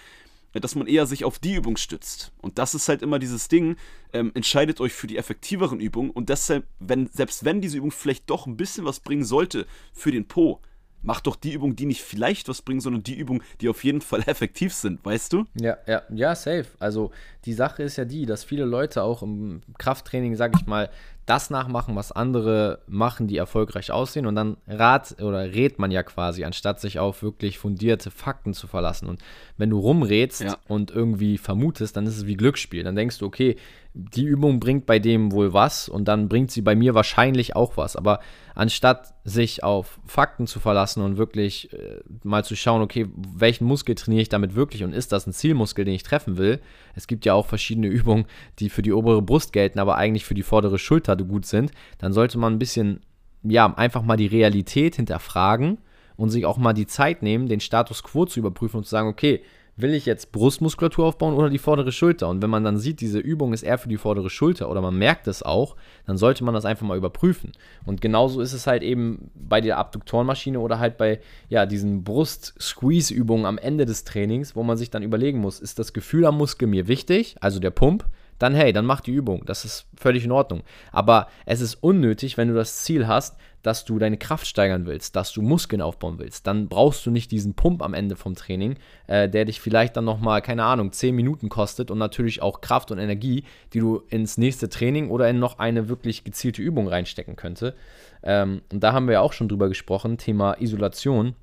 äh, 0.53 0.59
dass 0.59 0.75
man 0.75 0.87
eher 0.87 1.05
sich 1.05 1.25
auf 1.25 1.39
die 1.39 1.55
Übung 1.55 1.77
stützt. 1.77 2.31
Und 2.41 2.57
das 2.57 2.75
ist 2.75 2.89
halt 2.89 3.01
immer 3.01 3.19
dieses 3.19 3.47
Ding, 3.47 3.77
ähm, 4.13 4.31
entscheidet 4.33 4.79
euch 4.81 4.93
für 4.93 5.07
die 5.07 5.17
effektiveren 5.17 5.79
Übungen 5.79 6.11
und 6.11 6.29
deshalb, 6.29 6.65
wenn, 6.79 7.07
selbst 7.07 7.45
wenn 7.45 7.61
diese 7.61 7.77
Übung 7.77 7.91
vielleicht 7.91 8.29
doch 8.29 8.47
ein 8.47 8.57
bisschen 8.57 8.85
was 8.85 8.99
bringen 8.99 9.25
sollte 9.25 9.65
für 9.93 10.11
den 10.11 10.27
Po, 10.27 10.61
macht 11.03 11.27
doch 11.27 11.35
die 11.35 11.53
Übung, 11.53 11.75
die 11.75 11.85
nicht 11.85 12.01
vielleicht 12.01 12.49
was 12.49 12.61
bringen, 12.61 12.81
sondern 12.81 13.03
die 13.03 13.15
Übung, 13.15 13.43
die 13.61 13.69
auf 13.69 13.83
jeden 13.83 14.01
Fall 14.01 14.23
effektiv 14.25 14.73
sind, 14.73 15.03
weißt 15.05 15.33
du? 15.33 15.45
Ja, 15.59 15.77
ja, 15.85 16.01
ja, 16.09 16.35
safe. 16.35 16.67
Also 16.79 17.11
die 17.45 17.53
Sache 17.53 17.83
ist 17.83 17.97
ja 17.97 18.05
die, 18.05 18.25
dass 18.25 18.43
viele 18.43 18.65
Leute 18.65 19.03
auch 19.03 19.23
im 19.23 19.61
Krafttraining, 19.77 20.35
sag 20.35 20.55
ich 20.55 20.65
mal, 20.65 20.89
das 21.27 21.49
nachmachen, 21.49 21.95
was 21.95 22.13
andere 22.13 22.79
machen, 22.87 23.27
die 23.27 23.37
erfolgreich 23.37 23.91
aussehen. 23.91 24.25
Und 24.25 24.35
dann 24.35 24.55
rat 24.65 25.21
oder 25.21 25.43
rät 25.53 25.77
man 25.77 25.91
ja 25.91 26.01
quasi, 26.01 26.45
anstatt 26.45 26.79
sich 26.79 26.99
auf 26.99 27.21
wirklich 27.21 27.59
fundierte 27.59 28.11
Fakten 28.11 28.53
zu 28.53 28.65
verlassen. 28.65 29.09
Und 29.09 29.21
wenn 29.57 29.69
du 29.69 29.77
rumrätst 29.77 30.41
ja. 30.41 30.57
und 30.69 30.89
irgendwie 30.89 31.37
vermutest, 31.37 31.97
dann 31.97 32.07
ist 32.07 32.17
es 32.17 32.27
wie 32.27 32.37
Glücksspiel. 32.37 32.83
Dann 32.83 32.95
denkst 32.95 33.19
du, 33.19 33.25
okay, 33.25 33.57
die 33.99 34.25
Übung 34.25 34.59
bringt 34.59 34.85
bei 34.85 34.99
dem 34.99 35.31
wohl 35.31 35.53
was 35.53 35.89
und 35.89 36.07
dann 36.07 36.29
bringt 36.29 36.51
sie 36.51 36.61
bei 36.61 36.75
mir 36.75 36.93
wahrscheinlich 36.93 37.55
auch 37.55 37.77
was. 37.77 37.95
Aber 37.95 38.19
anstatt 38.53 39.15
sich 39.23 39.63
auf 39.63 39.99
Fakten 40.05 40.45
zu 40.45 40.59
verlassen 40.59 41.01
und 41.01 41.17
wirklich 41.17 41.73
äh, 41.73 42.01
mal 42.23 42.45
zu 42.45 42.55
schauen, 42.55 42.83
okay, 42.83 43.07
welchen 43.15 43.65
Muskel 43.65 43.95
trainiere 43.95 44.21
ich 44.21 44.29
damit 44.29 44.55
wirklich 44.55 44.83
und 44.83 44.93
ist 44.93 45.11
das 45.11 45.25
ein 45.25 45.33
Zielmuskel, 45.33 45.83
den 45.83 45.95
ich 45.95 46.03
treffen 46.03 46.37
will? 46.37 46.59
Es 46.95 47.07
gibt 47.07 47.25
ja 47.25 47.33
auch 47.33 47.47
verschiedene 47.47 47.87
Übungen, 47.87 48.25
die 48.59 48.69
für 48.69 48.83
die 48.83 48.93
obere 48.93 49.23
Brust 49.23 49.51
gelten, 49.51 49.79
aber 49.79 49.95
eigentlich 49.95 50.25
für 50.25 50.35
die 50.35 50.43
vordere 50.43 50.77
Schulter 50.77 51.15
gut 51.15 51.47
sind. 51.47 51.71
Dann 51.97 52.13
sollte 52.13 52.37
man 52.37 52.53
ein 52.53 52.59
bisschen, 52.59 53.01
ja, 53.41 53.73
einfach 53.73 54.03
mal 54.03 54.17
die 54.17 54.27
Realität 54.27 54.97
hinterfragen 54.97 55.79
und 56.17 56.29
sich 56.29 56.45
auch 56.45 56.57
mal 56.57 56.73
die 56.73 56.87
Zeit 56.87 57.23
nehmen, 57.23 57.47
den 57.47 57.61
Status 57.61 58.03
quo 58.03 58.25
zu 58.25 58.39
überprüfen 58.39 58.77
und 58.77 58.83
zu 58.83 58.91
sagen, 58.91 59.07
okay, 59.07 59.41
will 59.77 59.93
ich 59.93 60.05
jetzt 60.05 60.31
Brustmuskulatur 60.31 61.05
aufbauen 61.05 61.35
oder 61.35 61.49
die 61.49 61.59
vordere 61.59 61.91
Schulter? 61.91 62.27
Und 62.27 62.41
wenn 62.41 62.49
man 62.49 62.63
dann 62.63 62.77
sieht, 62.77 62.99
diese 62.99 63.19
Übung 63.19 63.53
ist 63.53 63.61
eher 63.61 63.77
für 63.77 63.87
die 63.87 63.97
vordere 63.97 64.29
Schulter 64.29 64.69
oder 64.69 64.81
man 64.81 64.97
merkt 64.97 65.27
es 65.27 65.43
auch, 65.43 65.75
dann 66.05 66.17
sollte 66.17 66.43
man 66.43 66.55
das 66.55 66.65
einfach 66.65 66.85
mal 66.85 66.97
überprüfen. 66.97 67.51
Und 67.85 68.01
genauso 68.01 68.41
ist 68.41 68.53
es 68.53 68.67
halt 68.67 68.81
eben 68.81 69.29
bei 69.35 69.61
der 69.61 69.77
Abduktorenmaschine 69.77 70.59
oder 70.59 70.79
halt 70.79 70.97
bei 70.97 71.19
ja, 71.47 71.67
diesen 71.67 72.03
Brust-Squeeze-Übungen 72.03 73.45
am 73.45 73.59
Ende 73.59 73.85
des 73.85 74.03
Trainings, 74.03 74.55
wo 74.55 74.63
man 74.63 74.77
sich 74.77 74.89
dann 74.89 75.03
überlegen 75.03 75.39
muss, 75.39 75.59
ist 75.59 75.77
das 75.77 75.93
Gefühl 75.93 76.25
am 76.25 76.37
Muskel 76.37 76.67
mir 76.67 76.87
wichtig, 76.87 77.35
also 77.39 77.59
der 77.59 77.71
Pump, 77.71 78.05
dann 78.39 78.55
hey, 78.55 78.73
dann 78.73 78.85
mach 78.85 79.01
die 79.01 79.11
Übung. 79.11 79.43
Das 79.45 79.65
ist 79.65 79.87
völlig 79.95 80.25
in 80.25 80.31
Ordnung. 80.31 80.63
Aber 80.91 81.27
es 81.45 81.61
ist 81.61 81.75
unnötig, 81.75 82.37
wenn 82.37 82.47
du 82.47 82.53
das 82.53 82.83
Ziel 82.83 83.07
hast, 83.07 83.37
dass 83.63 83.83
du 83.83 83.99
deine 83.99 84.17
Kraft 84.17 84.47
steigern 84.47 84.85
willst, 84.85 85.15
dass 85.15 85.33
du 85.33 85.41
Muskeln 85.41 85.81
aufbauen 85.81 86.19
willst. 86.19 86.47
Dann 86.47 86.69
brauchst 86.69 87.05
du 87.05 87.11
nicht 87.11 87.31
diesen 87.31 87.53
Pump 87.53 87.81
am 87.81 87.93
Ende 87.93 88.15
vom 88.15 88.35
Training, 88.35 88.77
äh, 89.07 89.27
der 89.27 89.45
dich 89.45 89.59
vielleicht 89.59 89.97
dann 89.97 90.05
nochmal, 90.05 90.41
keine 90.41 90.63
Ahnung, 90.63 90.91
10 90.91 91.13
Minuten 91.13 91.49
kostet 91.49 91.91
und 91.91 91.97
natürlich 91.97 92.41
auch 92.41 92.61
Kraft 92.61 92.91
und 92.91 92.99
Energie, 92.99 93.43
die 93.73 93.79
du 93.79 94.03
ins 94.09 94.37
nächste 94.37 94.69
Training 94.69 95.09
oder 95.09 95.29
in 95.29 95.39
noch 95.39 95.59
eine 95.59 95.89
wirklich 95.89 96.23
gezielte 96.23 96.61
Übung 96.61 96.87
reinstecken 96.87 97.35
könnte. 97.35 97.75
Ähm, 98.23 98.61
und 98.71 98.83
da 98.83 98.93
haben 98.93 99.07
wir 99.07 99.13
ja 99.13 99.21
auch 99.21 99.33
schon 99.33 99.49
drüber 99.49 99.67
gesprochen, 99.67 100.17
Thema 100.17 100.53
Isolation, 100.61 101.35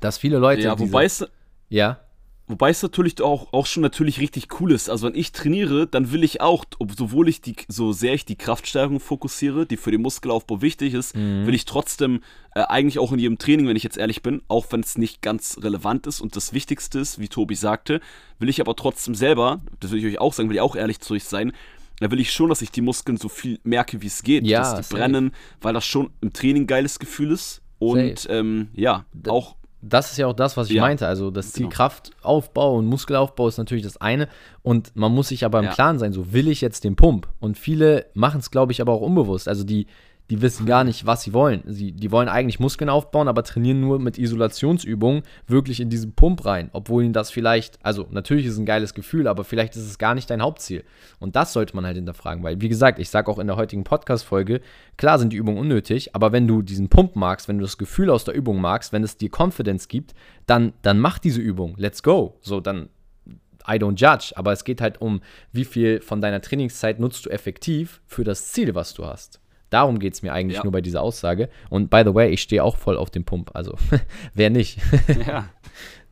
dass 0.00 0.18
viele 0.18 0.38
Leute. 0.38 0.62
Ja, 0.62 0.78
wobei 0.78 1.04
es. 1.04 1.26
Ja. 1.68 2.00
Wobei 2.48 2.70
es 2.70 2.80
natürlich 2.80 3.20
auch, 3.20 3.52
auch 3.52 3.66
schon 3.66 3.82
natürlich 3.82 4.20
richtig 4.20 4.60
cool 4.60 4.70
ist. 4.70 4.88
Also 4.88 5.08
wenn 5.08 5.16
ich 5.16 5.32
trainiere, 5.32 5.88
dann 5.88 6.12
will 6.12 6.22
ich 6.22 6.40
auch, 6.40 6.64
sowohl 6.96 7.28
ich 7.28 7.40
die, 7.40 7.56
so 7.66 7.90
sehr 7.92 8.14
ich 8.14 8.24
die 8.24 8.36
Kraftstärkung 8.36 9.00
fokussiere, 9.00 9.66
die 9.66 9.76
für 9.76 9.90
den 9.90 10.02
Muskelaufbau 10.02 10.62
wichtig 10.62 10.94
ist, 10.94 11.16
mhm. 11.16 11.46
will 11.46 11.54
ich 11.54 11.64
trotzdem 11.64 12.20
äh, 12.54 12.60
eigentlich 12.60 13.00
auch 13.00 13.12
in 13.12 13.18
jedem 13.18 13.38
Training, 13.38 13.66
wenn 13.66 13.76
ich 13.76 13.82
jetzt 13.82 13.98
ehrlich 13.98 14.22
bin, 14.22 14.42
auch 14.46 14.66
wenn 14.70 14.80
es 14.80 14.96
nicht 14.96 15.22
ganz 15.22 15.58
relevant 15.60 16.06
ist 16.06 16.20
und 16.20 16.36
das 16.36 16.52
Wichtigste 16.52 17.00
ist, 17.00 17.18
wie 17.18 17.28
Tobi 17.28 17.56
sagte, 17.56 18.00
will 18.38 18.48
ich 18.48 18.60
aber 18.60 18.76
trotzdem 18.76 19.16
selber, 19.16 19.60
das 19.80 19.90
will 19.90 19.98
ich 19.98 20.06
euch 20.06 20.20
auch 20.20 20.32
sagen, 20.32 20.48
will 20.48 20.56
ich 20.56 20.62
auch 20.62 20.76
ehrlich 20.76 21.00
zu 21.00 21.14
euch 21.14 21.24
sein, 21.24 21.52
da 21.98 22.10
will 22.10 22.20
ich 22.20 22.30
schon, 22.30 22.48
dass 22.48 22.62
ich 22.62 22.70
die 22.70 22.82
Muskeln 22.82 23.16
so 23.16 23.28
viel 23.28 23.58
merke, 23.64 24.02
wie 24.02 24.06
es 24.06 24.22
geht, 24.22 24.46
ja, 24.46 24.60
dass 24.60 24.70
die 24.70 24.82
safe. 24.82 24.96
brennen, 24.96 25.32
weil 25.60 25.74
das 25.74 25.84
schon 25.84 26.10
im 26.20 26.32
Training 26.32 26.64
ein 26.64 26.66
geiles 26.66 26.98
Gefühl 26.98 27.32
ist. 27.32 27.62
Und 27.78 28.26
ähm, 28.30 28.68
ja, 28.74 29.04
auch 29.28 29.56
das 29.88 30.10
ist 30.12 30.18
ja 30.18 30.26
auch 30.26 30.34
das, 30.34 30.56
was 30.56 30.68
ich 30.68 30.76
ja. 30.76 30.82
meinte. 30.82 31.06
Also 31.06 31.30
das 31.30 31.52
Ziel 31.52 31.64
genau. 31.64 31.76
Kraftaufbau 31.76 32.76
und 32.76 32.86
Muskelaufbau 32.86 33.48
ist 33.48 33.58
natürlich 33.58 33.84
das 33.84 34.00
eine. 34.00 34.28
Und 34.62 34.94
man 34.94 35.12
muss 35.12 35.28
sich 35.28 35.44
aber 35.44 35.58
im 35.60 35.66
ja. 35.66 35.72
Klaren 35.72 35.98
sein, 35.98 36.12
so 36.12 36.32
will 36.32 36.48
ich 36.48 36.60
jetzt 36.60 36.84
den 36.84 36.96
Pump. 36.96 37.28
Und 37.40 37.58
viele 37.58 38.06
machen 38.14 38.40
es, 38.40 38.50
glaube 38.50 38.72
ich, 38.72 38.80
aber 38.80 38.92
auch 38.92 39.00
unbewusst. 39.00 39.48
Also 39.48 39.64
die, 39.64 39.86
die 40.30 40.42
wissen 40.42 40.66
gar 40.66 40.82
nicht, 40.84 41.06
was 41.06 41.22
sie 41.22 41.32
wollen. 41.32 41.62
Sie, 41.66 41.92
die 41.92 42.10
wollen 42.10 42.28
eigentlich 42.28 42.58
Muskeln 42.58 42.88
aufbauen, 42.88 43.28
aber 43.28 43.44
trainieren 43.44 43.80
nur 43.80 43.98
mit 43.98 44.18
Isolationsübungen 44.18 45.22
wirklich 45.46 45.80
in 45.80 45.88
diesen 45.88 46.14
Pump 46.14 46.44
rein. 46.44 46.70
Obwohl 46.72 47.04
ihnen 47.04 47.12
das 47.12 47.30
vielleicht, 47.30 47.78
also 47.84 48.06
natürlich 48.10 48.46
ist 48.46 48.54
es 48.54 48.58
ein 48.58 48.66
geiles 48.66 48.94
Gefühl, 48.94 49.28
aber 49.28 49.44
vielleicht 49.44 49.76
ist 49.76 49.86
es 49.86 49.98
gar 49.98 50.14
nicht 50.14 50.28
dein 50.28 50.42
Hauptziel. 50.42 50.84
Und 51.20 51.36
das 51.36 51.52
sollte 51.52 51.76
man 51.76 51.86
halt 51.86 51.96
hinterfragen, 51.96 52.42
weil, 52.42 52.60
wie 52.60 52.68
gesagt, 52.68 52.98
ich 52.98 53.08
sage 53.08 53.30
auch 53.30 53.38
in 53.38 53.46
der 53.46 53.56
heutigen 53.56 53.84
Podcast-Folge, 53.84 54.60
klar 54.96 55.18
sind 55.18 55.32
die 55.32 55.36
Übungen 55.36 55.58
unnötig, 55.58 56.14
aber 56.14 56.32
wenn 56.32 56.48
du 56.48 56.62
diesen 56.62 56.88
Pump 56.88 57.14
magst, 57.14 57.48
wenn 57.48 57.58
du 57.58 57.64
das 57.64 57.78
Gefühl 57.78 58.10
aus 58.10 58.24
der 58.24 58.34
Übung 58.34 58.60
magst, 58.60 58.92
wenn 58.92 59.04
es 59.04 59.16
dir 59.16 59.30
Confidence 59.30 59.86
gibt, 59.86 60.14
dann, 60.46 60.72
dann 60.82 60.98
mach 60.98 61.18
diese 61.18 61.40
Übung. 61.40 61.74
Let's 61.76 62.02
go. 62.02 62.36
So, 62.40 62.60
dann 62.60 62.88
I 63.68 63.78
don't 63.78 63.96
judge, 63.96 64.32
aber 64.36 64.52
es 64.52 64.64
geht 64.64 64.80
halt 64.80 65.00
um, 65.00 65.20
wie 65.52 65.64
viel 65.64 66.00
von 66.00 66.20
deiner 66.20 66.40
Trainingszeit 66.40 67.00
nutzt 67.00 67.26
du 67.26 67.30
effektiv 67.30 68.00
für 68.06 68.22
das 68.22 68.52
Ziel, 68.52 68.74
was 68.74 68.94
du 68.94 69.04
hast. 69.04 69.40
Darum 69.70 69.98
geht 69.98 70.14
es 70.14 70.22
mir 70.22 70.32
eigentlich 70.32 70.58
ja. 70.58 70.62
nur 70.62 70.72
bei 70.72 70.80
dieser 70.80 71.02
Aussage. 71.02 71.48
Und 71.70 71.90
by 71.90 72.02
the 72.04 72.14
way, 72.14 72.30
ich 72.30 72.42
stehe 72.42 72.62
auch 72.62 72.76
voll 72.76 72.96
auf 72.96 73.10
dem 73.10 73.24
Pump. 73.24 73.50
Also, 73.54 73.76
wer 74.34 74.50
nicht? 74.50 74.78
ja. 75.26 75.48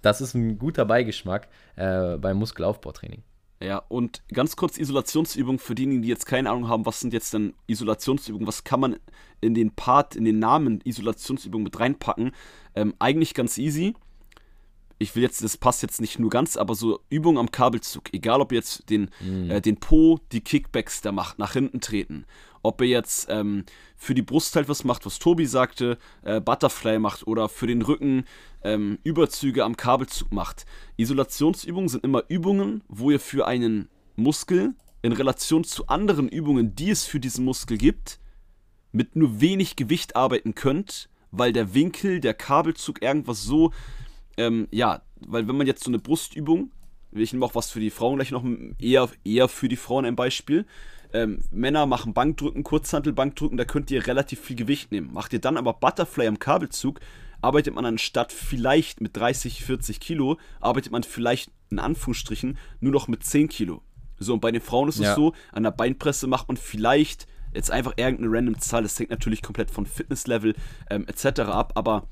Das 0.02 0.20
ist 0.20 0.34
ein 0.34 0.58
guter 0.58 0.84
Beigeschmack 0.84 1.48
äh, 1.76 2.18
beim 2.18 2.36
Muskelaufbautraining. 2.36 3.22
Ja, 3.62 3.78
und 3.88 4.22
ganz 4.34 4.54
kurz 4.54 4.76
Isolationsübungen 4.76 5.58
für 5.58 5.74
diejenigen, 5.74 6.02
die 6.02 6.08
jetzt 6.08 6.26
keine 6.26 6.50
Ahnung 6.50 6.68
haben, 6.68 6.84
was 6.84 7.00
sind 7.00 7.14
jetzt 7.14 7.32
denn 7.32 7.54
Isolationsübungen? 7.68 8.46
Was 8.46 8.64
kann 8.64 8.80
man 8.80 8.96
in 9.40 9.54
den 9.54 9.74
Part, 9.74 10.14
in 10.14 10.26
den 10.26 10.38
Namen 10.38 10.82
Isolationsübungen 10.84 11.64
mit 11.64 11.80
reinpacken? 11.80 12.32
Ähm, 12.74 12.92
eigentlich 12.98 13.32
ganz 13.32 13.56
easy 13.56 13.94
ich 14.98 15.14
will 15.14 15.22
jetzt, 15.22 15.42
das 15.42 15.56
passt 15.56 15.82
jetzt 15.82 16.00
nicht 16.00 16.18
nur 16.18 16.30
ganz, 16.30 16.56
aber 16.56 16.74
so 16.74 17.00
Übungen 17.10 17.38
am 17.38 17.50
Kabelzug, 17.50 18.12
egal 18.12 18.40
ob 18.40 18.52
jetzt 18.52 18.88
den, 18.90 19.10
mhm. 19.20 19.50
äh, 19.50 19.60
den 19.60 19.76
Po, 19.76 20.20
die 20.32 20.40
Kickbacks 20.40 21.00
da 21.00 21.12
macht, 21.12 21.38
nach 21.38 21.52
hinten 21.52 21.80
treten, 21.80 22.26
ob 22.64 22.80
er 22.80 22.88
jetzt 22.88 23.28
ähm, 23.30 23.64
für 23.96 24.14
die 24.14 24.22
Brust 24.22 24.56
halt 24.56 24.68
was 24.68 24.82
macht, 24.82 25.06
was 25.06 25.20
Tobi 25.20 25.46
sagte, 25.46 25.98
äh, 26.22 26.40
Butterfly 26.40 26.98
macht 26.98 27.26
oder 27.26 27.48
für 27.48 27.68
den 27.68 27.82
Rücken 27.82 28.24
ähm, 28.62 28.98
Überzüge 29.04 29.64
am 29.64 29.76
Kabelzug 29.76 30.32
macht. 30.32 30.66
Isolationsübungen 30.96 31.88
sind 31.88 32.02
immer 32.02 32.24
Übungen, 32.28 32.82
wo 32.88 33.10
ihr 33.12 33.20
für 33.20 33.46
einen 33.46 33.88
Muskel 34.16 34.74
in 35.02 35.12
Relation 35.12 35.62
zu 35.62 35.86
anderen 35.86 36.28
Übungen, 36.28 36.74
die 36.74 36.90
es 36.90 37.04
für 37.04 37.20
diesen 37.20 37.44
Muskel 37.44 37.78
gibt, 37.78 38.18
mit 38.90 39.14
nur 39.14 39.40
wenig 39.40 39.76
Gewicht 39.76 40.16
arbeiten 40.16 40.54
könnt, 40.54 41.08
weil 41.30 41.52
der 41.52 41.74
Winkel, 41.74 42.20
der 42.20 42.34
Kabelzug 42.34 43.02
irgendwas 43.02 43.42
so 43.42 43.72
ähm, 44.36 44.68
ja, 44.70 45.02
weil 45.20 45.48
wenn 45.48 45.56
man 45.56 45.66
jetzt 45.66 45.84
so 45.84 45.90
eine 45.90 45.98
Brustübung, 45.98 46.70
ich 47.12 47.32
nehme 47.32 47.44
auch 47.44 47.54
was 47.54 47.70
für 47.70 47.80
die 47.80 47.90
Frauen 47.90 48.16
gleich 48.16 48.30
noch 48.30 48.44
eher, 48.78 49.08
eher 49.24 49.48
für 49.48 49.68
die 49.68 49.76
Frauen 49.76 50.04
ein 50.04 50.16
Beispiel. 50.16 50.66
Ähm, 51.14 51.38
Männer 51.52 51.86
machen 51.86 52.12
Bankdrücken, 52.12 52.64
Kurzhantelbankdrücken, 52.64 53.56
da 53.56 53.64
könnt 53.64 53.90
ihr 53.92 54.04
relativ 54.06 54.40
viel 54.40 54.56
Gewicht 54.56 54.90
nehmen. 54.90 55.12
Macht 55.12 55.32
ihr 55.32 55.38
dann 55.38 55.56
aber 55.56 55.72
Butterfly 55.72 56.26
am 56.26 56.40
Kabelzug, 56.40 56.98
arbeitet 57.40 57.72
man 57.72 57.86
anstatt 57.86 58.32
vielleicht 58.32 59.00
mit 59.00 59.16
30, 59.16 59.64
40 59.64 60.00
Kilo, 60.00 60.38
arbeitet 60.60 60.90
man 60.90 61.04
vielleicht 61.04 61.52
in 61.70 61.78
Anführungsstrichen 61.78 62.58
nur 62.80 62.92
noch 62.92 63.06
mit 63.06 63.24
10 63.24 63.48
Kilo. 63.48 63.82
So, 64.18 64.34
und 64.34 64.40
bei 64.40 64.50
den 64.50 64.60
Frauen 64.60 64.88
ist 64.88 64.98
ja. 64.98 65.10
es 65.10 65.16
so, 65.16 65.34
an 65.52 65.62
der 65.62 65.70
Beinpresse 65.70 66.26
macht 66.26 66.48
man 66.48 66.56
vielleicht 66.56 67.28
jetzt 67.54 67.70
einfach 67.70 67.92
irgendeine 67.96 68.36
random 68.36 68.58
Zahl, 68.58 68.82
das 68.82 68.98
hängt 68.98 69.10
natürlich 69.10 69.40
komplett 69.40 69.70
von 69.70 69.86
Fitnesslevel 69.86 70.54
ähm, 70.90 71.06
etc. 71.06 71.40
ab, 71.42 71.72
aber 71.76 72.08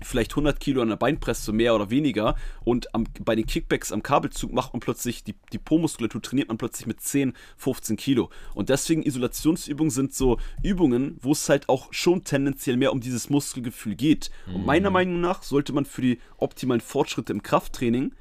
vielleicht 0.00 0.32
100 0.32 0.60
Kilo 0.60 0.82
an 0.82 0.88
der 0.88 0.96
Beinpresse 0.96 1.52
mehr 1.52 1.74
oder 1.74 1.90
weniger 1.90 2.36
und 2.64 2.94
am, 2.94 3.04
bei 3.20 3.34
den 3.34 3.46
Kickbacks 3.46 3.92
am 3.92 4.02
Kabelzug 4.02 4.52
macht 4.52 4.72
man 4.72 4.80
plötzlich 4.80 5.24
die, 5.24 5.34
die 5.52 5.58
Po-Muskulatur, 5.58 6.22
trainiert 6.22 6.48
man 6.48 6.58
plötzlich 6.58 6.86
mit 6.86 7.00
10, 7.00 7.34
15 7.56 7.96
Kilo. 7.96 8.30
Und 8.54 8.68
deswegen 8.68 9.02
Isolationsübungen 9.02 9.90
sind 9.90 10.14
so 10.14 10.38
Übungen, 10.62 11.18
wo 11.20 11.32
es 11.32 11.48
halt 11.48 11.68
auch 11.68 11.88
schon 11.92 12.24
tendenziell 12.24 12.76
mehr 12.76 12.92
um 12.92 13.00
dieses 13.00 13.30
Muskelgefühl 13.30 13.94
geht. 13.94 14.30
Mhm. 14.46 14.54
Und 14.56 14.66
meiner 14.66 14.90
Meinung 14.90 15.20
nach 15.20 15.42
sollte 15.42 15.72
man 15.72 15.84
für 15.84 16.02
die 16.02 16.18
optimalen 16.36 16.80
Fortschritte 16.80 17.32
im 17.32 17.42
Krafttraining 17.42 18.12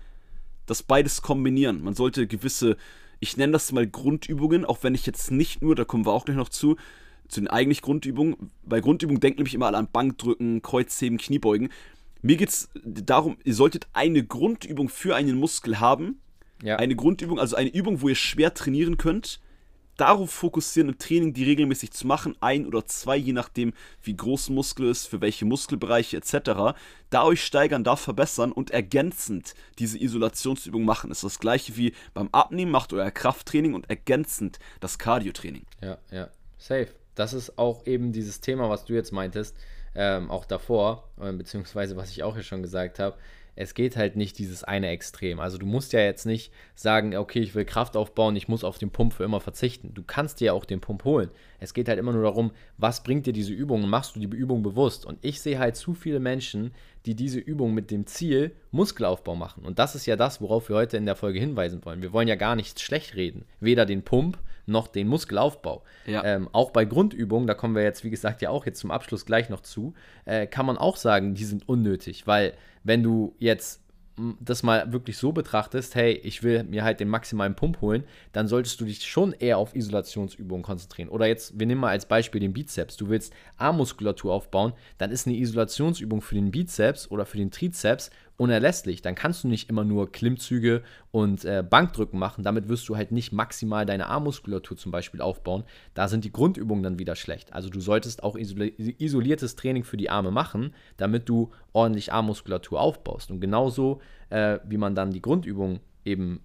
das 0.65 0.83
beides 0.83 1.21
kombinieren. 1.21 1.83
Man 1.83 1.95
sollte 1.95 2.27
gewisse, 2.27 2.77
ich 3.19 3.37
nenne 3.37 3.53
das 3.53 3.71
mal 3.71 3.87
Grundübungen, 3.87 4.65
auch 4.65 4.83
wenn 4.83 4.95
ich 4.95 5.05
jetzt 5.05 5.31
nicht 5.31 5.61
nur, 5.61 5.75
da 5.75 5.85
kommen 5.85 6.05
wir 6.05 6.11
auch 6.11 6.25
gleich 6.25 6.37
noch 6.37 6.49
zu, 6.49 6.75
zu 7.27 7.41
den 7.41 7.47
eigentlich 7.47 7.81
Grundübungen. 7.81 8.51
Bei 8.63 8.79
Grundübungen 8.79 9.19
denken 9.19 9.39
nämlich 9.39 9.53
immer 9.53 9.67
alle 9.67 9.77
an 9.77 9.89
Bankdrücken, 9.91 10.61
Kreuzheben, 10.61 11.17
Kniebeugen. 11.17 11.69
Mir 12.21 12.37
geht 12.37 12.49
es 12.49 12.69
darum, 12.83 13.37
ihr 13.43 13.53
solltet 13.53 13.87
eine 13.93 14.23
Grundübung 14.23 14.89
für 14.89 15.15
einen 15.15 15.37
Muskel 15.37 15.79
haben. 15.79 16.19
Ja. 16.63 16.77
Eine 16.77 16.95
Grundübung, 16.95 17.39
also 17.39 17.55
eine 17.55 17.69
Übung, 17.69 18.01
wo 18.01 18.09
ihr 18.09 18.15
schwer 18.15 18.53
trainieren 18.53 18.97
könnt. 18.97 19.39
Darauf 19.95 20.29
fokussieren 20.29 20.89
im 20.89 20.99
Training, 20.99 21.33
die 21.33 21.43
regelmäßig 21.43 21.91
zu 21.91 22.05
machen, 22.05 22.35
ein 22.39 22.67
oder 22.67 22.85
zwei, 22.85 23.17
je 23.17 23.33
nachdem, 23.33 23.73
wie 24.03 24.15
groß 24.15 24.49
Muskel 24.49 24.89
ist, 24.89 25.07
für 25.07 25.21
welche 25.21 25.45
Muskelbereiche 25.45 26.17
etc. 26.17 26.77
Da 27.09 27.23
euch 27.23 27.43
steigern, 27.43 27.83
da 27.83 27.95
verbessern 27.95 28.51
und 28.51 28.69
ergänzend 28.69 29.55
diese 29.79 29.99
Isolationsübung 29.99 30.85
machen. 30.85 31.09
Das 31.09 31.19
ist 31.19 31.23
das 31.23 31.39
gleiche 31.39 31.77
wie 31.77 31.93
beim 32.13 32.29
Abnehmen, 32.31 32.71
macht 32.71 32.93
euer 32.93 33.09
Krafttraining 33.09 33.73
und 33.73 33.89
ergänzend 33.89 34.59
das 34.81 34.99
Cardio-Training. 34.99 35.65
Ja, 35.81 35.97
ja, 36.11 36.29
safe 36.59 36.89
das 37.17 37.33
ist 37.33 37.57
auch 37.57 37.85
eben 37.85 38.11
dieses 38.11 38.41
Thema, 38.41 38.69
was 38.69 38.85
du 38.85 38.93
jetzt 38.93 39.11
meintest, 39.11 39.57
ähm, 39.95 40.29
auch 40.29 40.45
davor, 40.45 41.09
äh, 41.19 41.33
beziehungsweise 41.33 41.97
was 41.97 42.11
ich 42.11 42.23
auch 42.23 42.35
hier 42.35 42.43
schon 42.43 42.61
gesagt 42.61 42.99
habe. 42.99 43.17
Es 43.59 43.73
geht 43.73 43.97
halt 43.97 44.15
nicht 44.15 44.37
dieses 44.37 44.63
eine 44.63 44.89
Extrem. 44.89 45.39
Also 45.39 45.57
du 45.57 45.65
musst 45.65 45.91
ja 45.91 45.99
jetzt 46.01 46.27
nicht 46.27 46.53
sagen, 46.75 47.17
okay, 47.17 47.39
ich 47.39 47.55
will 47.55 47.65
Kraft 47.65 47.97
aufbauen, 47.97 48.35
ich 48.35 48.47
muss 48.47 48.63
auf 48.63 48.77
den 48.77 48.91
Pump 48.91 49.13
für 49.13 49.23
immer 49.23 49.41
verzichten. 49.41 49.95
Du 49.95 50.03
kannst 50.03 50.39
dir 50.39 50.45
ja 50.45 50.53
auch 50.53 50.65
den 50.65 50.79
Pump 50.79 51.03
holen. 51.05 51.31
Es 51.59 51.73
geht 51.73 51.89
halt 51.89 51.97
immer 51.97 52.13
nur 52.13 52.21
darum, 52.21 52.51
was 52.77 53.01
bringt 53.01 53.25
dir 53.25 53.33
diese 53.33 53.53
Übung 53.53 53.83
und 53.83 53.89
machst 53.89 54.15
du 54.15 54.19
die 54.19 54.27
Übung 54.27 54.61
bewusst. 54.61 55.07
Und 55.07 55.17
ich 55.23 55.41
sehe 55.41 55.57
halt 55.57 55.75
zu 55.75 55.95
viele 55.95 56.19
Menschen, 56.19 56.71
die 57.07 57.15
diese 57.15 57.39
Übung 57.39 57.73
mit 57.73 57.89
dem 57.89 58.05
Ziel 58.05 58.51
Muskelaufbau 58.69 59.35
machen. 59.35 59.65
Und 59.65 59.79
das 59.79 59.95
ist 59.95 60.05
ja 60.05 60.15
das, 60.15 60.39
worauf 60.39 60.69
wir 60.69 60.75
heute 60.75 60.97
in 60.97 61.07
der 61.07 61.15
Folge 61.15 61.39
hinweisen 61.39 61.83
wollen. 61.83 62.03
Wir 62.03 62.13
wollen 62.13 62.27
ja 62.27 62.35
gar 62.35 62.55
nichts 62.55 62.83
schlecht 62.83 63.15
reden. 63.15 63.45
Weder 63.59 63.87
den 63.87 64.03
Pump 64.03 64.37
noch 64.67 64.87
den 64.87 65.07
Muskelaufbau. 65.07 65.83
Ja. 66.05 66.23
Ähm, 66.23 66.49
auch 66.51 66.71
bei 66.71 66.85
Grundübungen, 66.85 67.47
da 67.47 67.53
kommen 67.53 67.75
wir 67.75 67.83
jetzt, 67.83 68.03
wie 68.03 68.09
gesagt, 68.09 68.41
ja 68.41 68.49
auch 68.49 68.65
jetzt 68.65 68.79
zum 68.79 68.91
Abschluss 68.91 69.25
gleich 69.25 69.49
noch 69.49 69.61
zu, 69.61 69.93
äh, 70.25 70.47
kann 70.47 70.65
man 70.65 70.77
auch 70.77 70.97
sagen, 70.97 71.33
die 71.33 71.45
sind 71.45 71.67
unnötig, 71.67 72.27
weil 72.27 72.53
wenn 72.83 73.03
du 73.03 73.35
jetzt 73.39 73.81
das 74.39 74.63
mal 74.63 74.91
wirklich 74.91 75.17
so 75.17 75.31
betrachtest, 75.31 75.93
hey, 75.93 76.13
ich 76.13 76.41
will 76.41 76.63
mir 76.63 76.83
halt 76.83 76.99
den 76.99 77.07
maximalen 77.07 77.55
Pump 77.55 77.81
holen, 77.81 78.03
dann 78.31 78.47
solltest 78.47 78.81
du 78.81 78.85
dich 78.85 79.05
schon 79.05 79.33
eher 79.33 79.59
auf 79.59 79.75
Isolationsübungen 79.75 80.63
konzentrieren. 80.63 81.09
Oder 81.09 81.27
jetzt, 81.27 81.59
wir 81.59 81.67
nehmen 81.67 81.81
mal 81.81 81.91
als 81.91 82.07
Beispiel 82.07 82.41
den 82.41 82.53
Bizeps. 82.53 82.97
Du 82.97 83.09
willst 83.09 83.31
Armmuskulatur 83.57 84.33
aufbauen, 84.33 84.73
dann 84.97 85.11
ist 85.11 85.27
eine 85.27 85.37
Isolationsübung 85.37 86.21
für 86.21 86.35
den 86.35 86.49
Bizeps 86.49 87.11
oder 87.11 87.25
für 87.25 87.37
den 87.37 87.51
Trizeps 87.51 88.09
unerlässlich. 88.37 89.01
Dann 89.01 89.15
kannst 89.15 89.43
du 89.43 89.47
nicht 89.47 89.69
immer 89.69 89.83
nur 89.83 90.11
Klimmzüge 90.11 90.83
und 91.11 91.43
äh, 91.43 91.63
Bankdrücken 91.67 92.19
machen. 92.19 92.43
Damit 92.43 92.69
wirst 92.69 92.87
du 92.87 92.95
halt 92.95 93.11
nicht 93.11 93.31
maximal 93.31 93.85
deine 93.85 94.07
Armmuskulatur 94.07 94.77
zum 94.77 94.91
Beispiel 94.91 95.21
aufbauen. 95.21 95.63
Da 95.95 96.07
sind 96.07 96.23
die 96.23 96.31
Grundübungen 96.31 96.83
dann 96.83 96.99
wieder 96.99 97.15
schlecht. 97.15 97.53
Also 97.53 97.69
du 97.69 97.79
solltest 97.79 98.23
auch 98.23 98.37
isoliertes 98.37 99.55
Training 99.55 99.83
für 99.83 99.97
die 99.97 100.09
Arme 100.09 100.31
machen, 100.31 100.73
damit 100.97 101.27
du 101.27 101.51
ordentlich 101.73 102.13
Armmuskulatur 102.13 102.79
aufbaust. 102.79 103.31
Und 103.31 103.41
genauso 103.41 104.01
äh, 104.29 104.59
wie 104.67 104.77
man 104.77 104.93
dann 104.93 105.11
die 105.11 105.21
Grundübungen 105.21 105.79
eben 106.05 106.41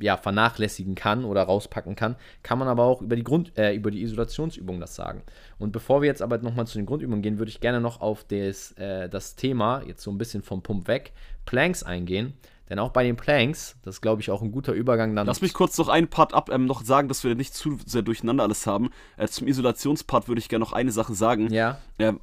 ja, 0.00 0.16
vernachlässigen 0.16 0.94
kann 0.94 1.24
oder 1.24 1.42
rauspacken 1.42 1.96
kann, 1.96 2.16
kann 2.42 2.58
man 2.58 2.68
aber 2.68 2.84
auch 2.84 3.02
über 3.02 3.16
die, 3.16 3.24
Grund, 3.24 3.56
äh, 3.58 3.74
über 3.74 3.90
die 3.90 4.02
Isolationsübung 4.02 4.80
das 4.80 4.94
sagen. 4.94 5.22
Und 5.58 5.72
bevor 5.72 6.02
wir 6.02 6.06
jetzt 6.06 6.22
aber 6.22 6.38
nochmal 6.38 6.66
zu 6.66 6.78
den 6.78 6.86
Grundübungen 6.86 7.22
gehen, 7.22 7.38
würde 7.38 7.50
ich 7.50 7.60
gerne 7.60 7.80
noch 7.80 8.00
auf 8.00 8.24
des, 8.24 8.72
äh, 8.72 9.08
das 9.08 9.36
Thema, 9.36 9.82
jetzt 9.86 10.02
so 10.02 10.10
ein 10.10 10.18
bisschen 10.18 10.42
vom 10.42 10.62
Pump 10.62 10.88
weg, 10.88 11.12
Planks 11.44 11.82
eingehen. 11.82 12.34
Denn 12.68 12.80
auch 12.80 12.90
bei 12.90 13.04
den 13.04 13.16
Planks, 13.16 13.76
das 13.82 13.96
ist 13.96 14.00
glaube 14.00 14.20
ich 14.22 14.30
auch 14.30 14.42
ein 14.42 14.50
guter 14.50 14.72
Übergang 14.72 15.14
dann. 15.14 15.26
Lass 15.26 15.40
mich 15.40 15.54
kurz 15.54 15.78
noch 15.78 15.88
einen 15.88 16.08
Part 16.08 16.34
ab, 16.34 16.50
ähm, 16.52 16.66
noch 16.66 16.82
sagen, 16.84 17.06
dass 17.06 17.22
wir 17.22 17.34
nicht 17.36 17.54
zu 17.54 17.78
sehr 17.86 18.02
durcheinander 18.02 18.42
alles 18.42 18.66
haben. 18.66 18.90
Äh, 19.16 19.28
zum 19.28 19.46
Isolationspart 19.46 20.26
würde 20.26 20.40
ich 20.40 20.48
gerne 20.48 20.64
noch 20.64 20.72
eine 20.72 20.90
Sache 20.90 21.14
sagen. 21.14 21.52
Ja. 21.52 21.78
Äh, 21.98 22.14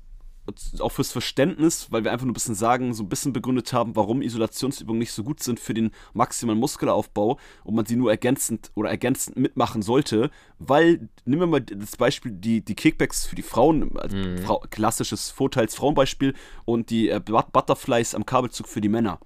auch 0.79 0.91
fürs 0.91 1.11
Verständnis, 1.11 1.87
weil 1.91 2.03
wir 2.03 2.11
einfach 2.11 2.25
nur 2.25 2.31
ein 2.31 2.35
bisschen 2.35 2.55
sagen, 2.55 2.93
so 2.93 3.03
ein 3.03 3.09
bisschen 3.09 3.31
begründet 3.31 3.71
haben, 3.71 3.95
warum 3.95 4.21
Isolationsübungen 4.21 4.99
nicht 4.99 5.13
so 5.13 5.23
gut 5.23 5.41
sind 5.41 5.59
für 5.59 5.73
den 5.73 5.91
maximalen 6.13 6.59
Muskelaufbau 6.59 7.39
und 7.63 7.75
man 7.75 7.85
sie 7.85 7.95
nur 7.95 8.11
ergänzend 8.11 8.71
oder 8.75 8.89
ergänzend 8.89 9.37
mitmachen 9.37 9.81
sollte, 9.81 10.31
weil, 10.59 11.09
nehmen 11.25 11.41
wir 11.41 11.47
mal 11.47 11.61
das 11.61 11.95
Beispiel, 11.95 12.31
die, 12.31 12.63
die 12.63 12.75
Kickbacks 12.75 13.25
für 13.25 13.35
die 13.35 13.41
Frauen, 13.41 13.97
also 13.97 14.17
mhm. 14.17 14.37
Frau, 14.39 14.63
klassisches 14.69 15.31
Vorteils-Frauenbeispiel 15.31 16.33
und 16.65 16.89
die 16.89 17.09
äh, 17.09 17.19
Butterflies 17.19 18.15
am 18.15 18.25
Kabelzug 18.25 18.67
für 18.67 18.81
die 18.81 18.89
Männer. 18.89 19.19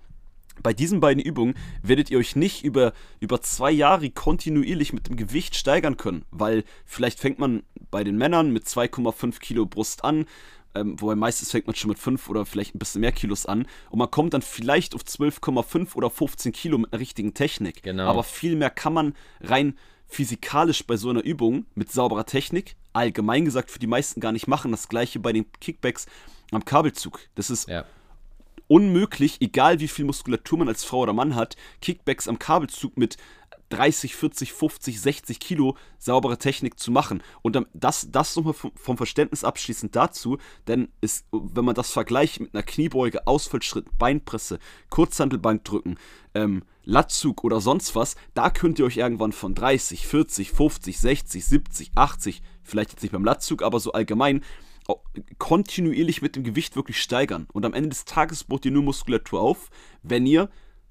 Bei 0.63 0.73
diesen 0.73 0.99
beiden 0.99 1.23
Übungen 1.23 1.55
werdet 1.83 2.09
ihr 2.09 2.17
euch 2.17 2.35
nicht 2.35 2.63
über, 2.63 2.93
über 3.19 3.41
zwei 3.41 3.71
Jahre 3.71 4.09
kontinuierlich 4.09 4.93
mit 4.93 5.07
dem 5.07 5.15
Gewicht 5.15 5.55
steigern 5.55 5.97
können, 5.97 6.25
weil 6.31 6.63
vielleicht 6.85 7.19
fängt 7.19 7.39
man 7.39 7.63
bei 7.91 8.03
den 8.03 8.17
Männern 8.17 8.51
mit 8.51 8.65
2,5 8.65 9.39
Kilo 9.39 9.65
Brust 9.65 10.03
an, 10.03 10.25
ähm, 10.79 10.99
wobei 10.99 11.15
meistens 11.15 11.51
fängt 11.51 11.67
man 11.67 11.75
schon 11.75 11.89
mit 11.89 11.99
5 11.99 12.29
oder 12.29 12.45
vielleicht 12.45 12.75
ein 12.75 12.79
bisschen 12.79 13.01
mehr 13.01 13.11
Kilos 13.11 13.45
an 13.45 13.67
und 13.89 13.99
man 13.99 14.11
kommt 14.11 14.33
dann 14.33 14.41
vielleicht 14.41 14.95
auf 14.95 15.01
12,5 15.01 15.95
oder 15.95 16.09
15 16.09 16.51
Kilo 16.51 16.77
mit 16.77 16.93
einer 16.93 16.99
richtigen 16.99 17.33
Technik. 17.33 17.83
Genau. 17.83 18.07
Aber 18.07 18.23
viel 18.23 18.55
mehr 18.55 18.69
kann 18.69 18.93
man 18.93 19.15
rein 19.41 19.77
physikalisch 20.07 20.85
bei 20.85 20.97
so 20.97 21.09
einer 21.09 21.23
Übung 21.23 21.65
mit 21.75 21.91
sauberer 21.91 22.25
Technik, 22.25 22.75
allgemein 22.93 23.45
gesagt 23.45 23.71
für 23.71 23.79
die 23.79 23.87
meisten 23.87 24.21
gar 24.21 24.31
nicht 24.31 24.47
machen. 24.47 24.71
Das 24.71 24.87
gleiche 24.87 25.19
bei 25.19 25.33
den 25.33 25.45
Kickbacks 25.59 26.07
am 26.51 26.65
Kabelzug. 26.65 27.19
Das 27.35 27.49
ist 27.49 27.67
ja. 27.67 27.85
unmöglich, 28.67 29.41
egal 29.41 29.79
wie 29.79 29.87
viel 29.87 30.05
Muskulatur 30.05 30.59
man 30.59 30.69
als 30.69 30.83
Frau 30.83 30.99
oder 30.99 31.13
Mann 31.13 31.35
hat, 31.35 31.57
Kickbacks 31.81 32.27
am 32.27 32.39
Kabelzug 32.39 32.97
mit 32.97 33.17
30, 33.69 34.15
40, 34.15 34.53
50, 34.53 35.01
60 35.01 35.39
Kilo 35.39 35.75
saubere 35.97 36.37
Technik 36.37 36.79
zu 36.79 36.91
machen. 36.91 37.21
Und 37.41 37.59
das, 37.73 38.07
das 38.11 38.35
nochmal 38.35 38.53
vom 38.53 38.97
Verständnis 38.97 39.43
abschließend 39.43 39.95
dazu, 39.95 40.37
denn 40.67 40.89
ist, 41.01 41.25
wenn 41.31 41.65
man 41.65 41.75
das 41.75 41.91
vergleicht 41.91 42.39
mit 42.39 42.53
einer 42.53 42.63
Kniebeuge, 42.63 43.27
Ausfallschritt, 43.27 43.97
Beinpresse, 43.97 44.59
Kurzhantelbankdrücken, 44.89 45.97
ähm, 46.33 46.63
Latzug 46.83 47.43
oder 47.43 47.59
sonst 47.59 47.95
was, 47.95 48.15
da 48.33 48.49
könnt 48.49 48.79
ihr 48.79 48.85
euch 48.85 48.97
irgendwann 48.97 49.33
von 49.33 49.53
30, 49.53 50.07
40, 50.07 50.51
50, 50.51 50.97
60, 50.97 51.45
70, 51.45 51.91
80, 51.95 52.41
vielleicht 52.63 52.91
jetzt 52.91 53.01
nicht 53.01 53.11
beim 53.11 53.25
Latzug, 53.25 53.61
aber 53.61 53.79
so 53.79 53.91
allgemein, 53.91 54.41
kontinuierlich 55.37 56.21
mit 56.21 56.35
dem 56.35 56.43
Gewicht 56.43 56.75
wirklich 56.75 57.01
steigern. 57.01 57.47
Und 57.51 57.65
am 57.65 57.73
Ende 57.73 57.89
des 57.89 58.05
Tages 58.05 58.43
baut 58.45 58.65
ihr 58.65 58.71
nur 58.71 58.83
Muskulatur 58.83 59.41
auf, 59.41 59.69
wenn 60.01 60.25
ihr 60.25 60.49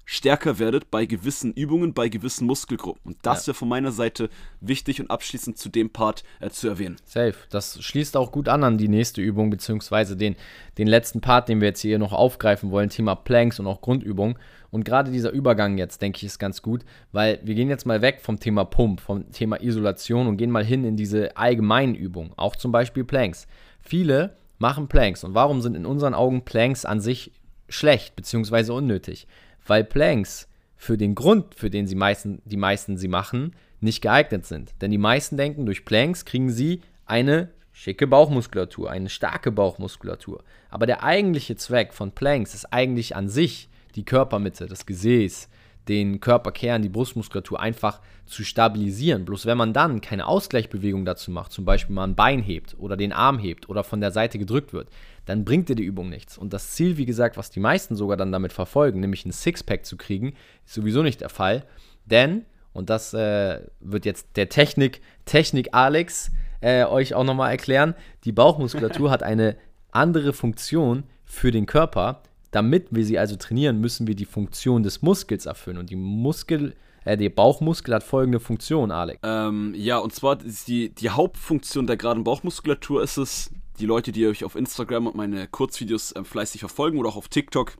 stärker 0.09 0.57
werdet 0.57 0.89
bei 0.89 1.05
gewissen 1.05 1.51
Übungen, 1.51 1.93
bei 1.93 2.07
gewissen 2.07 2.47
Muskelgruppen. 2.47 3.01
Und 3.11 3.17
das 3.23 3.43
ja. 3.43 3.47
wäre 3.47 3.55
von 3.55 3.67
meiner 3.67 3.91
Seite 3.91 4.29
wichtig 4.61 5.01
und 5.01 5.11
abschließend 5.11 5.57
zu 5.57 5.67
dem 5.67 5.89
Part 5.89 6.23
äh, 6.39 6.49
zu 6.49 6.69
erwähnen. 6.69 6.95
Safe. 7.03 7.35
Das 7.49 7.83
schließt 7.83 8.15
auch 8.15 8.31
gut 8.31 8.47
an 8.47 8.63
an 8.63 8.77
die 8.77 8.87
nächste 8.87 9.21
Übung, 9.21 9.49
beziehungsweise 9.49 10.15
den, 10.15 10.37
den 10.77 10.87
letzten 10.87 11.19
Part, 11.19 11.49
den 11.49 11.59
wir 11.59 11.67
jetzt 11.67 11.81
hier 11.81 11.99
noch 11.99 12.13
aufgreifen 12.13 12.71
wollen, 12.71 12.89
Thema 12.89 13.15
Planks 13.15 13.59
und 13.59 13.67
auch 13.67 13.81
Grundübung. 13.81 14.39
Und 14.71 14.85
gerade 14.85 15.11
dieser 15.11 15.31
Übergang 15.31 15.77
jetzt, 15.77 16.01
denke 16.01 16.17
ich, 16.17 16.23
ist 16.23 16.39
ganz 16.39 16.61
gut, 16.61 16.85
weil 17.11 17.41
wir 17.43 17.55
gehen 17.55 17.69
jetzt 17.69 17.85
mal 17.85 18.01
weg 18.01 18.21
vom 18.21 18.39
Thema 18.39 18.63
Pump, 18.63 19.01
vom 19.01 19.29
Thema 19.33 19.61
Isolation 19.61 20.27
und 20.27 20.37
gehen 20.37 20.51
mal 20.51 20.63
hin 20.63 20.85
in 20.85 20.95
diese 20.95 21.35
allgemeinen 21.35 21.95
Übungen, 21.95 22.31
auch 22.37 22.55
zum 22.55 22.71
Beispiel 22.71 23.03
Planks. 23.03 23.45
Viele 23.81 24.37
machen 24.57 24.87
Planks. 24.87 25.25
Und 25.25 25.33
warum 25.33 25.61
sind 25.61 25.75
in 25.75 25.85
unseren 25.85 26.13
Augen 26.13 26.45
Planks 26.45 26.85
an 26.85 27.01
sich 27.01 27.33
schlecht, 27.67 28.15
beziehungsweise 28.15 28.71
unnötig? 28.73 29.27
Weil 29.67 29.83
Planks 29.83 30.47
für 30.75 30.97
den 30.97 31.15
Grund, 31.15 31.55
für 31.55 31.69
den 31.69 31.87
sie 31.87 31.95
meisten, 31.95 32.41
die 32.45 32.57
meisten 32.57 32.97
sie 32.97 33.07
machen, 33.07 33.55
nicht 33.79 34.01
geeignet 34.01 34.45
sind. 34.45 34.73
Denn 34.81 34.91
die 34.91 34.97
meisten 34.97 35.37
denken, 35.37 35.65
durch 35.65 35.85
Planks 35.85 36.25
kriegen 36.25 36.49
sie 36.49 36.81
eine 37.05 37.49
schicke 37.71 38.07
Bauchmuskulatur, 38.07 38.89
eine 38.89 39.09
starke 39.09 39.51
Bauchmuskulatur. 39.51 40.43
Aber 40.69 40.85
der 40.85 41.03
eigentliche 41.03 41.55
Zweck 41.55 41.93
von 41.93 42.11
Planks 42.11 42.53
ist 42.53 42.73
eigentlich 42.73 43.15
an 43.15 43.29
sich 43.29 43.69
die 43.95 44.05
Körpermitte, 44.05 44.65
das 44.65 44.85
Gesäß, 44.85 45.49
den 45.87 46.19
Körperkern, 46.19 46.81
die 46.81 46.89
Brustmuskulatur 46.89 47.59
einfach 47.59 48.01
zu 48.25 48.43
stabilisieren. 48.43 49.25
Bloß 49.25 49.45
wenn 49.45 49.57
man 49.57 49.73
dann 49.73 50.01
keine 50.01 50.27
Ausgleichsbewegung 50.27 51.05
dazu 51.05 51.31
macht, 51.31 51.51
zum 51.51 51.65
Beispiel 51.65 51.95
mal 51.95 52.03
ein 52.03 52.15
Bein 52.15 52.41
hebt 52.41 52.75
oder 52.77 52.97
den 52.97 53.13
Arm 53.13 53.39
hebt 53.39 53.69
oder 53.69 53.83
von 53.83 54.01
der 54.01 54.11
Seite 54.11 54.37
gedrückt 54.37 54.73
wird, 54.73 54.89
dann 55.25 55.45
bringt 55.45 55.69
dir 55.69 55.75
die 55.75 55.83
Übung 55.83 56.09
nichts. 56.09 56.37
Und 56.37 56.53
das 56.53 56.71
Ziel, 56.71 56.97
wie 56.97 57.05
gesagt, 57.05 57.37
was 57.37 57.49
die 57.49 57.59
meisten 57.59 57.95
sogar 57.95 58.17
dann 58.17 58.31
damit 58.31 58.53
verfolgen, 58.53 58.99
nämlich 58.99 59.25
ein 59.25 59.31
Sixpack 59.31 59.85
zu 59.85 59.97
kriegen, 59.97 60.33
ist 60.65 60.73
sowieso 60.73 61.03
nicht 61.03 61.21
der 61.21 61.29
Fall. 61.29 61.63
Denn, 62.05 62.45
und 62.73 62.89
das 62.89 63.13
äh, 63.13 63.61
wird 63.79 64.05
jetzt 64.05 64.27
der 64.35 64.49
Technik, 64.49 65.01
Technik 65.25 65.69
Alex 65.73 66.31
äh, 66.61 66.85
euch 66.85 67.13
auch 67.13 67.23
nochmal 67.23 67.51
erklären, 67.51 67.93
die 68.23 68.31
Bauchmuskulatur 68.31 69.11
hat 69.11 69.23
eine 69.23 69.57
andere 69.91 70.33
Funktion 70.33 71.03
für 71.25 71.51
den 71.51 71.65
Körper, 71.65 72.21
damit 72.57 72.87
wir 72.89 73.05
sie 73.05 73.19
also 73.19 73.35
trainieren, 73.35 73.79
müssen 73.79 74.07
wir 74.07 74.15
die 74.15 74.25
Funktion 74.25 74.81
des 74.81 75.03
Muskels 75.03 75.45
erfüllen. 75.45 75.77
Und 75.77 75.91
die 75.91 75.95
Muskel, 75.95 76.73
äh, 77.05 77.15
der 77.15 77.29
Bauchmuskel 77.29 77.93
hat 77.93 78.01
folgende 78.01 78.39
Funktion, 78.39 78.89
Alex. 78.89 79.19
Ähm, 79.21 79.75
ja, 79.75 79.99
und 79.99 80.11
zwar 80.11 80.43
ist 80.43 80.67
die, 80.67 80.89
die 80.89 81.11
Hauptfunktion 81.11 81.85
der 81.85 81.97
geraden 81.97 82.23
Bauchmuskulatur 82.23 83.03
ist 83.03 83.17
es, 83.17 83.51
die 83.79 83.85
Leute, 83.85 84.11
die 84.11 84.25
euch 84.25 84.43
auf 84.43 84.55
Instagram 84.55 85.05
und 85.05 85.15
meine 85.15 85.47
Kurzvideos 85.47 86.13
äh, 86.13 86.23
fleißig 86.23 86.61
verfolgen 86.61 86.97
oder 86.97 87.09
auch 87.09 87.15
auf 87.15 87.27
TikTok, 87.27 87.73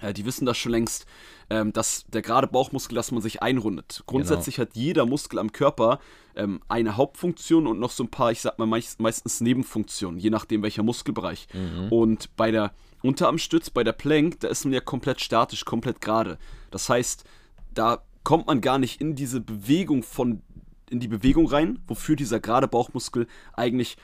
äh, 0.00 0.14
die 0.14 0.24
wissen 0.24 0.46
das 0.46 0.56
schon 0.56 0.72
längst, 0.72 1.04
ähm, 1.50 1.72
dass 1.72 2.04
der 2.08 2.22
gerade 2.22 2.46
Bauchmuskel, 2.46 2.94
dass 2.94 3.10
man 3.10 3.22
sich 3.22 3.42
einrundet. 3.42 4.02
Grundsätzlich 4.06 4.56
genau. 4.56 4.68
hat 4.68 4.76
jeder 4.76 5.06
Muskel 5.06 5.38
am 5.38 5.52
Körper 5.52 5.98
ähm, 6.36 6.60
eine 6.68 6.96
Hauptfunktion 6.96 7.66
und 7.66 7.78
noch 7.80 7.90
so 7.90 8.04
ein 8.04 8.10
paar, 8.10 8.30
ich 8.32 8.40
sag 8.40 8.58
mal 8.58 8.66
meist, 8.66 9.00
meistens 9.00 9.40
Nebenfunktionen, 9.40 10.20
je 10.20 10.30
nachdem 10.30 10.62
welcher 10.62 10.82
Muskelbereich. 10.82 11.48
Mhm. 11.54 11.90
Und 11.90 12.36
bei 12.36 12.50
der 12.50 12.72
Unterarmstütz, 13.02 13.70
bei 13.70 13.84
der 13.84 13.92
Plank, 13.92 14.40
da 14.40 14.48
ist 14.48 14.64
man 14.64 14.74
ja 14.74 14.80
komplett 14.80 15.20
statisch, 15.20 15.64
komplett 15.64 16.00
gerade. 16.00 16.38
Das 16.70 16.88
heißt, 16.88 17.24
da 17.72 18.02
kommt 18.24 18.46
man 18.46 18.60
gar 18.60 18.78
nicht 18.78 19.00
in 19.00 19.14
diese 19.14 19.40
Bewegung 19.40 20.02
von, 20.02 20.42
in 20.90 21.00
die 21.00 21.08
Bewegung 21.08 21.46
rein, 21.46 21.78
wofür 21.86 22.16
dieser 22.16 22.40
gerade 22.40 22.68
Bauchmuskel 22.68 23.26
eigentlich 23.54 23.96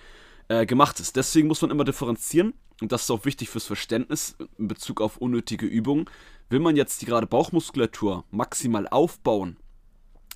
äh, 0.48 0.64
gemacht 0.64 1.00
ist. 1.00 1.16
Deswegen 1.16 1.48
muss 1.48 1.60
man 1.60 1.70
immer 1.70 1.84
differenzieren 1.84 2.54
und 2.80 2.92
das 2.92 3.02
ist 3.04 3.10
auch 3.10 3.24
wichtig 3.24 3.48
fürs 3.48 3.66
Verständnis 3.66 4.36
in 4.58 4.68
Bezug 4.68 5.00
auf 5.00 5.16
unnötige 5.18 5.66
Übungen. 5.66 6.06
Will 6.50 6.60
man 6.60 6.76
jetzt 6.76 7.02
die 7.02 7.06
gerade 7.06 7.26
Bauchmuskulatur 7.26 8.24
maximal 8.30 8.88
aufbauen, 8.88 9.56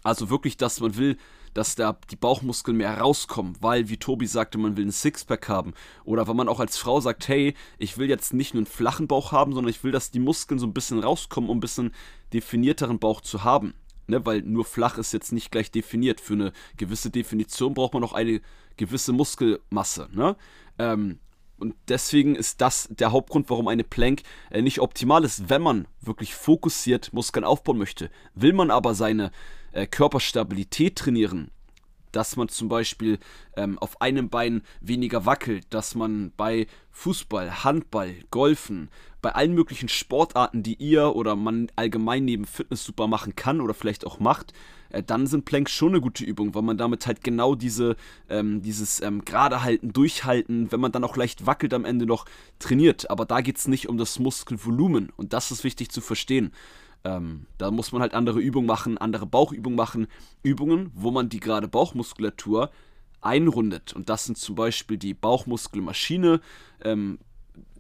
also 0.03 0.31
wirklich, 0.31 0.57
dass 0.57 0.81
man 0.81 0.97
will, 0.97 1.17
dass 1.55 1.75
da 1.75 1.99
die 2.11 2.17
Bauchmuskeln 2.17 2.77
mehr 2.77 2.99
rauskommen, 2.99 3.57
weil, 3.61 3.89
wie 3.89 3.97
Tobi 3.97 4.27
sagte, 4.27 4.59
man 4.59 4.77
will 4.77 4.87
ein 4.87 4.93
Sixpack 4.93 5.49
haben. 5.49 5.75
Oder 6.05 6.29
wenn 6.29 6.37
man 6.37 6.49
auch 6.49 6.61
als 6.61 6.79
Frau 6.79 7.01
sagt, 7.01 7.27
hey, 7.29 7.55
ich 7.79 7.99
will 7.99 8.09
jetzt 8.09 8.33
nicht 8.33 8.55
nur 8.55 8.61
einen 8.61 8.67
flachen 8.67 9.09
Bauch 9.09 9.33
haben, 9.33 9.53
sondern 9.53 9.71
ich 9.71 9.83
will, 9.83 9.93
dass 9.93 10.11
die 10.11 10.21
Muskeln 10.21 10.59
so 10.59 10.67
ein 10.67 10.75
bisschen 10.75 11.01
rauskommen, 11.01 11.51
um 11.51 11.59
ein 11.59 11.61
bisschen 11.61 11.93
definierteren 12.33 12.99
Bauch 12.99 13.21
zu 13.21 13.45
haben. 13.45 13.75
Ne, 14.07 14.25
weil 14.25 14.41
nur 14.41 14.65
flach 14.65 14.97
ist 14.97 15.13
jetzt 15.13 15.33
nicht 15.33 15.51
gleich 15.51 15.71
definiert. 15.71 16.21
Für 16.21 16.33
eine 16.33 16.53
gewisse 16.79 17.11
Definition 17.11 17.75
braucht 17.75 17.93
man 17.93 18.05
auch 18.05 18.15
eine 18.15 18.41
gewisse 18.79 19.13
Muskelmasse. 19.13 20.09
Ne? 20.13 20.37
Ähm, 20.79 21.19
und 21.59 21.75
deswegen 21.89 22.35
ist 22.37 22.61
das 22.61 22.89
der 22.91 23.13
Hauptgrund, 23.13 23.51
warum 23.51 23.69
eine 23.69 23.85
Plank 23.85 24.23
äh, 24.51 24.63
nicht 24.63 24.81
optimal 24.81 25.25
ist, 25.25 25.49
wenn 25.49 25.63
man 25.63 25.87
wirklich 26.01 26.35
fokussiert 26.35 27.13
Muskeln 27.13 27.45
aufbauen 27.45 27.79
möchte. 27.79 28.11
Will 28.35 28.53
man 28.53 28.71
aber 28.71 28.95
seine 28.95 29.33
äh, 29.73 29.87
Körperstabilität 29.87 30.97
trainieren, 30.97 31.51
dass 32.13 32.37
man 32.37 32.49
zum 32.49 32.69
Beispiel 32.69 33.19
ähm, 33.57 33.79
auf 33.79 34.01
einem 34.01 34.29
Bein 34.29 34.63
weniger 34.81 35.27
wackelt, 35.27 35.67
dass 35.71 35.95
man 35.95 36.33
bei 36.37 36.67
Fußball, 36.91 37.65
Handball, 37.65 38.15
Golfen, 38.31 38.89
bei 39.21 39.33
allen 39.33 39.55
möglichen 39.55 39.89
Sportarten, 39.89 40.63
die 40.63 40.75
ihr 40.75 41.17
oder 41.17 41.37
man 41.37 41.71
allgemein 41.77 42.25
neben 42.25 42.45
Fitness 42.45 42.85
super 42.85 43.09
machen 43.09 43.37
kann 43.37 43.61
oder 43.61 43.75
vielleicht 43.75 44.07
auch 44.07 44.21
macht, 44.21 44.53
äh, 44.91 45.03
dann 45.03 45.27
sind 45.27 45.45
Planks 45.45 45.73
schon 45.73 45.91
eine 45.91 46.01
gute 46.01 46.25
Übung, 46.25 46.55
weil 46.55 46.63
man 46.63 46.79
damit 46.79 47.07
halt 47.07 47.23
genau 47.23 47.55
diese, 47.55 47.97
ähm, 48.29 48.63
dieses 48.63 49.01
ähm, 49.01 49.25
gerade 49.25 49.63
halten, 49.63 49.93
durchhalten, 49.93 50.73
wenn 50.73 50.81
man 50.81 50.93
dann 50.93 51.05
auch 51.05 51.17
leicht 51.17 51.47
wackelt 51.47 51.75
am 51.75 51.85
Ende 51.85 52.07
noch 52.07 52.27
trainiert. 52.59 53.11
Aber 53.11 53.25
da 53.25 53.41
geht 53.41 53.59
es 53.59 53.69
nicht 53.69 53.89
um 53.89 53.99
das 53.99 54.19
Muskelvolumen 54.19 55.11
und 55.17 55.33
das 55.33 55.51
ist 55.51 55.65
wichtig 55.65 55.91
zu 55.91 56.01
verstehen. 56.01 56.53
Ähm, 57.05 57.47
da 57.59 57.71
muss 57.71 57.93
man 57.93 58.03
halt 58.03 58.15
andere 58.15 58.41
Übungen 58.41 58.67
machen, 58.67 58.99
andere 58.99 59.27
Bauchübungen 59.27 59.77
machen. 59.77 60.09
Übungen, 60.43 60.91
wo 60.95 61.11
man 61.11 61.29
die 61.29 61.41
gerade 61.41 61.69
Bauchmuskulatur 61.69 62.71
einrundet. 63.21 63.93
Und 63.93 64.09
das 64.09 64.25
sind 64.25 64.39
zum 64.39 64.55
Beispiel 64.55 64.97
die 64.97 65.15
Bauchmuskelmaschine, 65.15 66.41
ähm, 66.85 67.19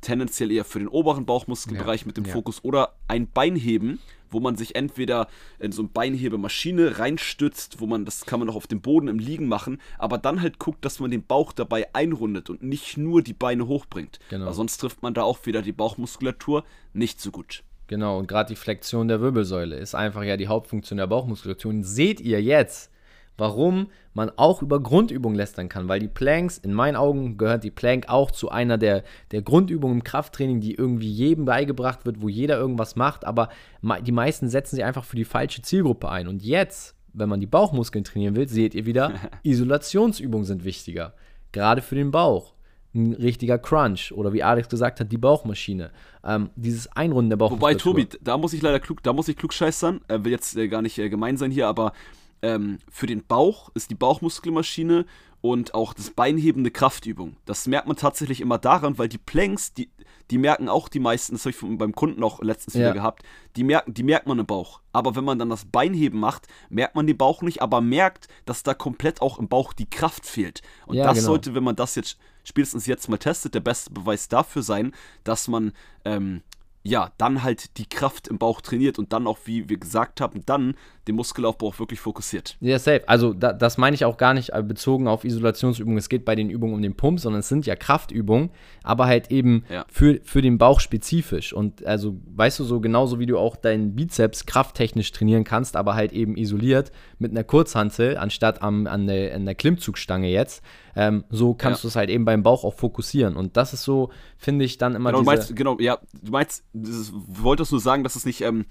tendenziell 0.01 0.51
eher 0.51 0.65
für 0.65 0.79
den 0.79 0.89
oberen 0.89 1.27
Bauchmuskelbereich 1.27 2.03
ja, 2.03 2.07
mit 2.07 2.17
dem 2.17 2.25
ja. 2.25 2.33
Fokus 2.33 2.63
oder 2.65 2.95
ein 3.09 3.29
Beinheben, 3.31 3.99
wo 4.31 4.41
man 4.41 4.57
sich 4.57 4.77
entweder 4.77 5.29
in 5.59 5.73
so 5.73 5.83
eine 5.83 5.89
Beinhebemaschine 5.89 6.99
reinstützt, 6.99 7.81
wo 7.81 7.87
man, 7.87 8.05
das 8.05 8.27
kann 8.27 8.41
man 8.41 8.49
auch 8.49 8.57
auf 8.57 8.67
dem 8.67 8.81
Boden 8.81 9.09
im 9.09 9.19
Liegen 9.19 9.49
machen, 9.49 9.81
aber 9.99 10.19
dann 10.19 10.41
halt 10.41 10.59
guckt, 10.59 10.85
dass 10.85 11.01
man 11.01 11.11
den 11.11 11.25
Bauch 11.25 11.53
dabei 11.53 11.95
einrundet 11.95 12.51
und 12.51 12.63
nicht 12.63 12.97
nur 12.97 13.23
die 13.23 13.33
Beine 13.33 13.67
hochbringt. 13.67 14.19
Genau. 14.31 14.47
Weil 14.47 14.55
sonst 14.55 14.79
trifft 14.79 15.03
man 15.03 15.15
da 15.15 15.23
auch 15.23 15.45
wieder 15.47 15.63
die 15.63 15.73
Bauchmuskulatur 15.73 16.65
nicht 16.93 17.21
so 17.21 17.31
gut. 17.31 17.63
Genau, 17.89 18.19
und 18.19 18.29
gerade 18.29 18.49
die 18.49 18.57
Flexion 18.57 19.09
der 19.09 19.21
Wirbelsäule 19.21 19.77
ist 19.77 19.95
einfach 19.95 20.23
ja 20.23 20.37
die 20.37 20.49
Hauptfunktion 20.49 20.99
der 20.99 21.07
Bauchmuskulatur. 21.07 21.71
Und 21.71 21.85
seht 21.85 22.21
ihr 22.21 22.43
jetzt, 22.43 22.91
warum 23.39 23.87
man 24.13 24.31
auch 24.37 24.63
über 24.63 24.81
Grundübungen 24.83 25.37
lästern 25.37 25.69
kann, 25.69 25.89
weil 25.89 26.01
die 26.01 26.09
Planks, 26.09 26.59
in 26.59 26.75
meinen 26.75 26.97
Augen 26.97 27.39
gehört 27.39 27.65
die 27.65 27.71
Plank 27.71 28.09
auch 28.09 28.33
zu 28.33 28.51
einer 28.51 28.77
der, 28.77 29.05
der 29.31 29.43
Grundübungen 29.43 29.99
im 29.99 30.05
Krafttraining, 30.05 30.61
die 30.61 30.75
irgendwie 30.75 31.11
jedem 31.11 31.45
beigebracht 31.45 32.05
wird, 32.05 32.21
wo 32.21 32.29
jeder 32.29 32.59
irgendwas 32.59 32.97
macht, 32.97 33.25
aber 33.25 33.49
die 34.03 34.13
meisten 34.13 34.49
setzen 34.49 34.77
sie 34.77 34.83
einfach 34.83 35.05
für 35.05 35.17
die 35.17 35.25
falsche 35.25 35.63
Zielgruppe 35.63 36.11
ein. 36.11 36.27
Und 36.27 36.43
jetzt, 36.43 36.97
wenn 37.13 37.29
man 37.29 37.41
die 37.41 37.47
Bauchmuskeln 37.47 38.05
trainieren 38.05 38.35
will, 38.35 38.49
seht 38.49 38.75
ihr 38.75 38.87
wieder, 38.87 39.15
Isolationsübungen 39.45 40.45
sind 40.45 40.65
wichtiger. 40.65 41.15
Gerade 41.53 41.81
für 41.81 41.95
den 41.95 42.11
Bauch 42.11 42.55
ein 42.95 43.13
richtiger 43.13 43.59
Crunch 43.59 44.13
oder 44.13 44.33
wie 44.33 44.43
Alex 44.43 44.69
gesagt 44.69 44.99
hat, 44.99 45.13
die 45.13 45.19
Bauchmaschine. 45.19 45.91
Ähm, 46.25 46.51
dieses 46.57 46.91
Einrunden 46.91 47.31
der 47.31 47.37
Bauchmuskulatur. 47.37 47.93
Wobei, 47.93 48.05
Tobi, 48.05 48.19
da 48.23 48.37
muss 48.37 48.53
ich 48.53 48.63
leider 48.63 48.81
klug, 48.81 49.03
da 49.03 49.13
muss 49.13 49.29
ich 49.29 49.37
klug 49.37 49.53
scheißern, 49.53 50.01
äh, 50.09 50.25
will 50.25 50.33
jetzt 50.33 50.57
äh, 50.57 50.69
gar 50.69 50.83
nicht 50.83 50.99
äh, 50.99 51.09
gemein 51.09 51.37
sein 51.37 51.51
hier, 51.51 51.69
aber 51.69 51.93
ähm, 52.43 52.79
für 52.91 53.07
den 53.07 53.25
Bauch 53.25 53.71
ist 53.75 53.91
die 53.91 53.95
Bauchmuskelmaschine 53.95 55.07
und 55.41 55.75
auch 55.75 55.95
das 55.95 56.11
beinhebende 56.11 56.71
Kraftübung. 56.71 57.37
Das 57.45 57.67
merkt 57.67 57.87
man 57.87 57.97
tatsächlich 57.97 58.41
immer 58.41 58.59
daran, 58.59 58.99
weil 58.99 59.09
die 59.09 59.19
Planks, 59.19 59.73
die, 59.73 59.89
die 60.31 60.39
merken 60.39 60.69
auch 60.69 60.89
die 60.89 60.99
meisten, 60.99 61.35
das 61.35 61.43
habe 61.43 61.51
ich 61.51 61.79
beim 61.79 61.95
Kunden 61.95 62.23
auch 62.25 62.43
letztens 62.43 62.75
ja. 62.75 62.81
wieder 62.81 62.95
gehabt, 62.95 63.23
die 63.57 63.63
merken, 63.63 63.95
die 63.95 64.03
merkt 64.03 64.27
man 64.27 64.39
im 64.39 64.47
Bauch. 64.47 64.81
Aber 64.93 65.15
wenn 65.15 65.25
man 65.25 65.39
dann 65.39 65.51
das 65.51 65.65
Beinheben 65.65 66.19
macht, 66.19 66.49
merkt 66.71 66.97
man 66.97 67.07
den 67.07 67.17
Bauch 67.17 67.43
nicht, 67.43 67.63
aber 67.63 67.81
merkt, 67.81 68.27
dass 68.47 68.65
da 68.65 68.75
komplett 68.75 69.23
auch 69.23 69.39
im 69.39 69.49
Bauch 69.49 69.73
die 69.73 69.89
Kraft 69.89 70.27
fehlt. 70.27 70.63
Und 70.87 70.97
ja, 70.97 71.05
das 71.05 71.19
genau. 71.19 71.27
sollte, 71.29 71.55
wenn 71.55 71.65
man 71.65 71.77
das 71.77 71.95
jetzt 71.95 72.19
spätestens 72.43 72.87
jetzt 72.87 73.09
mal 73.09 73.19
testet, 73.19 73.55
der 73.55 73.61
beste 73.61 73.91
Beweis 73.91 74.29
dafür 74.29 74.63
sein, 74.63 74.93
dass 75.23 75.49
man 75.49 75.73
ähm, 76.05 76.43
ja, 76.89 77.13
dann 77.19 77.43
halt 77.43 77.77
die 77.79 77.87
Kraft 77.87 78.29
im 78.29 78.39
Bauch 78.39 78.61
trainiert 78.61 78.99
und 78.99 79.13
dann 79.13 79.27
auch, 79.27 79.39
wie 79.45 79.69
wir 79.69 79.77
gesagt 79.77 80.21
haben, 80.21 80.43
dann 80.47 80.75
den 81.07 81.17
Muskelaufbau 81.17 81.73
wirklich 81.79 82.01
fokussiert. 82.01 82.57
Ja, 82.61 82.79
safe. 82.79 83.03
Also 83.07 83.33
da, 83.33 83.53
das 83.53 83.79
meine 83.79 83.95
ich 83.95 84.05
auch 84.05 84.17
gar 84.17 84.35
nicht 84.35 84.51
äh, 84.51 84.63
bezogen 84.63 85.09
auf 85.09 85.25
Isolationsübungen. 85.25 85.99
Es 85.99 86.09
geht 86.09 86.25
bei 86.25 86.35
den 86.35 86.51
Übungen 86.51 86.75
um 86.75 86.83
den 86.83 86.95
Pump, 86.95 87.21
sondern 87.21 87.41
es 87.41 87.49
sind 87.49 87.67
ja 87.67 87.77
Kraftübungen, 87.77 88.51
aber 88.83 89.07
halt 89.07 89.31
eben 89.31 89.65
ja. 89.71 89.85
für, 89.89 90.21
für 90.23 90.43
den 90.43 90.59
Bauch 90.59 90.81
spezifisch. 90.81 91.53
Und 91.53 91.85
also, 91.87 92.17
weißt 92.35 92.61
du, 92.61 92.65
so 92.65 92.81
genauso 92.81 93.19
wie 93.19 93.27
du 93.27 93.39
auch 93.39 93.57
deinen 93.57 93.95
Bizeps 93.95 94.47
krafttechnisch 94.47 95.13
trainieren 95.13 95.45
kannst, 95.45 95.77
aber 95.77 95.95
halt 95.95 96.13
eben 96.13 96.37
isoliert 96.37 96.93
mit 97.19 97.33
einer 97.33 97.45
Kurzhantel 97.45 98.17
anstatt 98.17 98.63
am, 98.63 98.87
an, 98.87 99.07
der, 99.07 99.35
an 99.35 99.45
der 99.45 99.55
Klimmzugstange 99.55 100.29
jetzt, 100.29 100.63
ähm, 100.99 101.25
so 101.31 101.55
kannst 101.55 101.81
ja. 101.81 101.83
du 101.83 101.89
es 101.89 101.97
halt 101.97 102.11
eben 102.11 102.25
beim 102.25 102.43
Bauch 102.43 102.65
auch 102.65 102.75
fokussieren. 102.75 103.37
Und 103.37 103.57
das 103.57 103.73
ist 103.73 103.85
so, 103.85 104.11
finde 104.37 104.65
ich, 104.65 104.79
dann 104.79 104.97
immer 104.97 105.13
genau, 105.13 105.21
diese... 105.21 105.31
Meinst, 105.31 105.57
genau, 105.57 105.79
ja, 105.79 105.99
du 106.21 106.33
meinst, 106.33 106.65
du 106.73 106.91
wolltest 107.29 107.71
nur 107.71 107.81
sagen, 107.81 108.03
dass 108.03 108.17
es 108.17 108.27
nicht... 108.27 108.41
Ähm, 108.41 108.67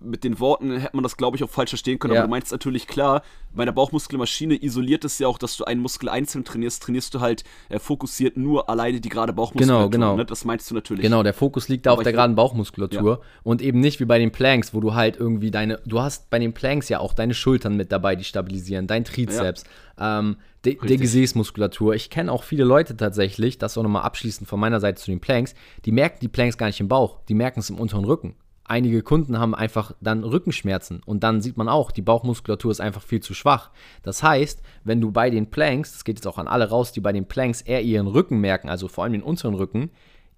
mit 0.00 0.24
den 0.24 0.40
Worten 0.40 0.78
hätte 0.78 0.96
man 0.96 1.02
das, 1.02 1.16
glaube 1.16 1.36
ich, 1.36 1.44
auch 1.44 1.50
falsch 1.50 1.70
verstehen 1.70 1.98
können. 1.98 2.14
Ja. 2.14 2.20
Aber 2.20 2.28
du 2.28 2.30
meinst 2.30 2.52
natürlich 2.52 2.86
klar, 2.86 3.22
bei 3.52 3.64
der 3.64 3.72
Bauchmuskelmaschine 3.72 4.62
isoliert 4.62 5.04
es 5.04 5.18
ja 5.18 5.28
auch, 5.28 5.38
dass 5.38 5.56
du 5.56 5.64
einen 5.64 5.80
Muskel 5.80 6.08
einzeln 6.08 6.44
trainierst, 6.44 6.82
trainierst 6.82 7.14
du 7.14 7.20
halt 7.20 7.44
äh, 7.68 7.78
fokussiert 7.78 8.36
nur 8.36 8.68
alleine 8.68 9.00
die 9.00 9.08
gerade 9.08 9.32
Bauchmuskulatur. 9.32 9.90
Genau, 9.90 10.10
genau. 10.10 10.16
Ne? 10.16 10.24
Das 10.24 10.44
meinst 10.44 10.70
du 10.70 10.74
natürlich. 10.74 11.02
Genau, 11.02 11.22
der 11.22 11.34
Fokus 11.34 11.68
liegt 11.68 11.86
da 11.86 11.92
aber 11.92 11.98
auf 11.98 12.04
der 12.04 12.12
geraden 12.12 12.36
Bauchmuskulatur 12.36 13.20
ja. 13.20 13.26
und 13.42 13.62
eben 13.62 13.80
nicht 13.80 14.00
wie 14.00 14.04
bei 14.04 14.18
den 14.18 14.32
Planks, 14.32 14.74
wo 14.74 14.80
du 14.80 14.94
halt 14.94 15.16
irgendwie 15.16 15.50
deine, 15.50 15.80
du 15.86 16.00
hast 16.00 16.30
bei 16.30 16.38
den 16.38 16.52
Planks 16.52 16.88
ja 16.88 16.98
auch 16.98 17.12
deine 17.12 17.34
Schultern 17.34 17.76
mit 17.76 17.92
dabei, 17.92 18.16
die 18.16 18.24
stabilisieren, 18.24 18.86
dein 18.86 19.04
Trizeps. 19.04 19.64
Ja. 19.98 20.20
Ähm, 20.20 20.36
der, 20.64 20.74
der 20.76 20.96
Gesäßmuskulatur. 20.96 21.94
Ich 21.94 22.08
kenne 22.08 22.32
auch 22.32 22.42
viele 22.42 22.64
Leute 22.64 22.96
tatsächlich, 22.96 23.58
das 23.58 23.76
auch 23.76 23.82
nochmal 23.82 24.02
abschließend 24.02 24.48
von 24.48 24.58
meiner 24.58 24.80
Seite 24.80 25.00
zu 25.00 25.10
den 25.10 25.20
Planks, 25.20 25.54
die 25.84 25.92
merken 25.92 26.18
die 26.22 26.28
Planks 26.28 26.56
gar 26.56 26.66
nicht 26.66 26.80
im 26.80 26.88
Bauch, 26.88 27.18
die 27.28 27.34
merken 27.34 27.60
es 27.60 27.68
im 27.68 27.78
unteren 27.78 28.06
Rücken 28.06 28.34
einige 28.64 29.02
Kunden 29.02 29.38
haben 29.38 29.54
einfach 29.54 29.92
dann 30.00 30.24
Rückenschmerzen 30.24 31.02
und 31.04 31.22
dann 31.22 31.40
sieht 31.40 31.56
man 31.56 31.68
auch, 31.68 31.90
die 31.90 32.02
Bauchmuskulatur 32.02 32.70
ist 32.70 32.80
einfach 32.80 33.02
viel 33.02 33.20
zu 33.20 33.34
schwach. 33.34 33.70
Das 34.02 34.22
heißt, 34.22 34.62
wenn 34.84 35.00
du 35.00 35.12
bei 35.12 35.30
den 35.30 35.50
Planks, 35.50 35.92
das 35.92 36.04
geht 36.04 36.18
jetzt 36.18 36.26
auch 36.26 36.38
an 36.38 36.48
alle 36.48 36.68
raus, 36.68 36.92
die 36.92 37.00
bei 37.00 37.12
den 37.12 37.26
Planks 37.26 37.60
eher 37.60 37.82
ihren 37.82 38.06
Rücken 38.06 38.38
merken, 38.40 38.68
also 38.68 38.88
vor 38.88 39.04
allem 39.04 39.12
den 39.12 39.22
unteren 39.22 39.54
Rücken, 39.54 39.90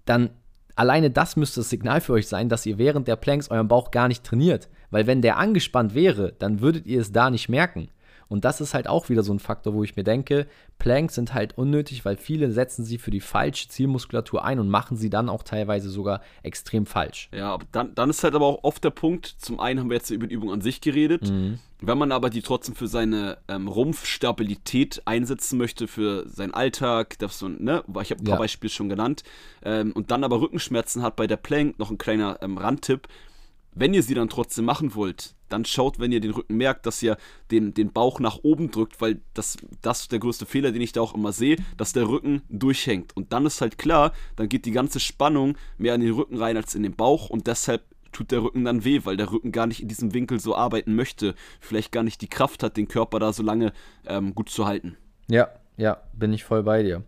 dann 0.05 0.31
alleine 0.75 1.09
das 1.09 1.35
müsste 1.35 1.61
das 1.61 1.69
Signal 1.69 2.01
für 2.01 2.13
euch 2.13 2.27
sein, 2.27 2.49
dass 2.49 2.65
ihr 2.65 2.77
während 2.77 3.07
der 3.07 3.15
Planks 3.15 3.49
euren 3.49 3.67
Bauch 3.67 3.91
gar 3.91 4.07
nicht 4.07 4.23
trainiert. 4.23 4.69
Weil 4.91 5.07
wenn 5.07 5.21
der 5.21 5.37
angespannt 5.37 5.95
wäre, 5.95 6.33
dann 6.39 6.61
würdet 6.61 6.85
ihr 6.85 7.01
es 7.01 7.11
da 7.11 7.29
nicht 7.29 7.49
merken. 7.49 7.89
Und 8.29 8.45
das 8.45 8.61
ist 8.61 8.73
halt 8.73 8.87
auch 8.87 9.09
wieder 9.09 9.23
so 9.23 9.33
ein 9.33 9.39
Faktor, 9.39 9.73
wo 9.73 9.83
ich 9.83 9.95
mir 9.95 10.03
denke, 10.03 10.47
Planks 10.79 11.15
sind 11.15 11.33
halt 11.33 11.57
unnötig, 11.57 12.05
weil 12.05 12.17
viele 12.17 12.51
setzen 12.51 12.83
sie 12.83 12.97
für 12.97 13.11
die 13.11 13.21
falsche 13.21 13.67
Zielmuskulatur 13.69 14.43
ein 14.43 14.59
und 14.59 14.69
machen 14.69 14.97
sie 14.97 15.09
dann 15.09 15.29
auch 15.29 15.43
teilweise 15.43 15.89
sogar 15.89 16.21
extrem 16.43 16.85
falsch. 16.85 17.29
Ja, 17.33 17.53
aber 17.53 17.65
dann, 17.71 17.95
dann 17.95 18.09
ist 18.09 18.23
halt 18.23 18.35
aber 18.35 18.45
auch 18.45 18.63
oft 18.63 18.83
der 18.83 18.89
Punkt, 18.89 19.25
zum 19.39 19.59
einen 19.59 19.79
haben 19.79 19.89
wir 19.89 19.97
jetzt 19.97 20.09
über 20.09 20.27
die 20.27 20.35
Übung 20.35 20.51
an 20.51 20.61
sich 20.61 20.81
geredet, 20.81 21.29
mhm. 21.29 21.59
wenn 21.79 21.97
man 21.97 22.11
aber 22.11 22.29
die 22.29 22.41
trotzdem 22.41 22.75
für 22.75 22.87
seine 22.87 23.37
ähm, 23.47 23.67
Rumpfstabilität 23.67 25.01
einsetzen 25.05 25.57
möchte, 25.57 25.87
für 25.87 26.27
seinen 26.27 26.53
Alltag, 26.53 27.17
das 27.19 27.39
so, 27.39 27.47
ne, 27.47 27.83
ich 28.01 28.11
habe 28.11 28.21
ein 28.21 28.25
paar 28.25 28.35
ja. 28.35 28.39
Beispiele 28.39 28.71
schon 28.71 28.89
genannt, 28.89 29.23
ähm, 29.63 29.93
und 29.93 30.11
dann 30.11 30.23
aber 30.23 30.41
Rückenschmerzen 30.41 31.01
hat 31.01 31.15
bei 31.15 31.27
der 31.27 31.37
Plank, 31.37 31.79
noch 31.79 31.91
ein 31.91 31.97
kleiner 31.97 32.39
ähm, 32.41 32.57
Randtipp, 32.57 33.07
wenn 33.79 33.93
ihr 33.93 34.03
sie 34.03 34.13
dann 34.13 34.29
trotzdem 34.29 34.65
machen 34.65 34.95
wollt, 34.95 35.35
dann 35.49 35.65
schaut, 35.65 35.99
wenn 35.99 36.11
ihr 36.11 36.19
den 36.19 36.31
Rücken 36.31 36.57
merkt, 36.57 36.85
dass 36.85 37.01
ihr 37.01 37.17
den, 37.51 37.73
den 37.73 37.91
Bauch 37.93 38.19
nach 38.19 38.39
oben 38.43 38.71
drückt, 38.71 38.99
weil 39.01 39.21
das, 39.33 39.57
das 39.81 40.01
ist 40.01 40.11
der 40.11 40.19
größte 40.19 40.45
Fehler, 40.45 40.71
den 40.71 40.81
ich 40.81 40.91
da 40.91 41.01
auch 41.01 41.13
immer 41.13 41.31
sehe, 41.31 41.57
dass 41.77 41.93
der 41.93 42.07
Rücken 42.07 42.41
durchhängt. 42.49 43.15
Und 43.15 43.33
dann 43.33 43.45
ist 43.45 43.61
halt 43.61 43.77
klar, 43.77 44.11
dann 44.35 44.49
geht 44.49 44.65
die 44.65 44.71
ganze 44.71 44.99
Spannung 44.99 45.57
mehr 45.77 45.95
in 45.95 46.01
den 46.01 46.13
Rücken 46.13 46.37
rein 46.37 46.57
als 46.57 46.75
in 46.75 46.83
den 46.83 46.95
Bauch 46.95 47.29
und 47.29 47.47
deshalb 47.47 47.83
tut 48.11 48.31
der 48.31 48.43
Rücken 48.43 48.65
dann 48.65 48.83
weh, 48.83 49.01
weil 49.03 49.17
der 49.17 49.31
Rücken 49.31 49.51
gar 49.51 49.67
nicht 49.67 49.81
in 49.81 49.87
diesem 49.87 50.13
Winkel 50.13 50.39
so 50.39 50.55
arbeiten 50.55 50.95
möchte, 50.95 51.35
vielleicht 51.59 51.91
gar 51.91 52.03
nicht 52.03 52.21
die 52.21 52.29
Kraft 52.29 52.63
hat, 52.63 52.77
den 52.77 52.87
Körper 52.87 53.19
da 53.19 53.31
so 53.31 53.43
lange 53.43 53.73
ähm, 54.05 54.33
gut 54.33 54.49
zu 54.49 54.65
halten. 54.65 54.97
Ja, 55.29 55.49
ja, 55.77 56.01
bin 56.13 56.33
ich 56.33 56.43
voll 56.43 56.63
bei 56.63 56.83
dir. 56.83 57.03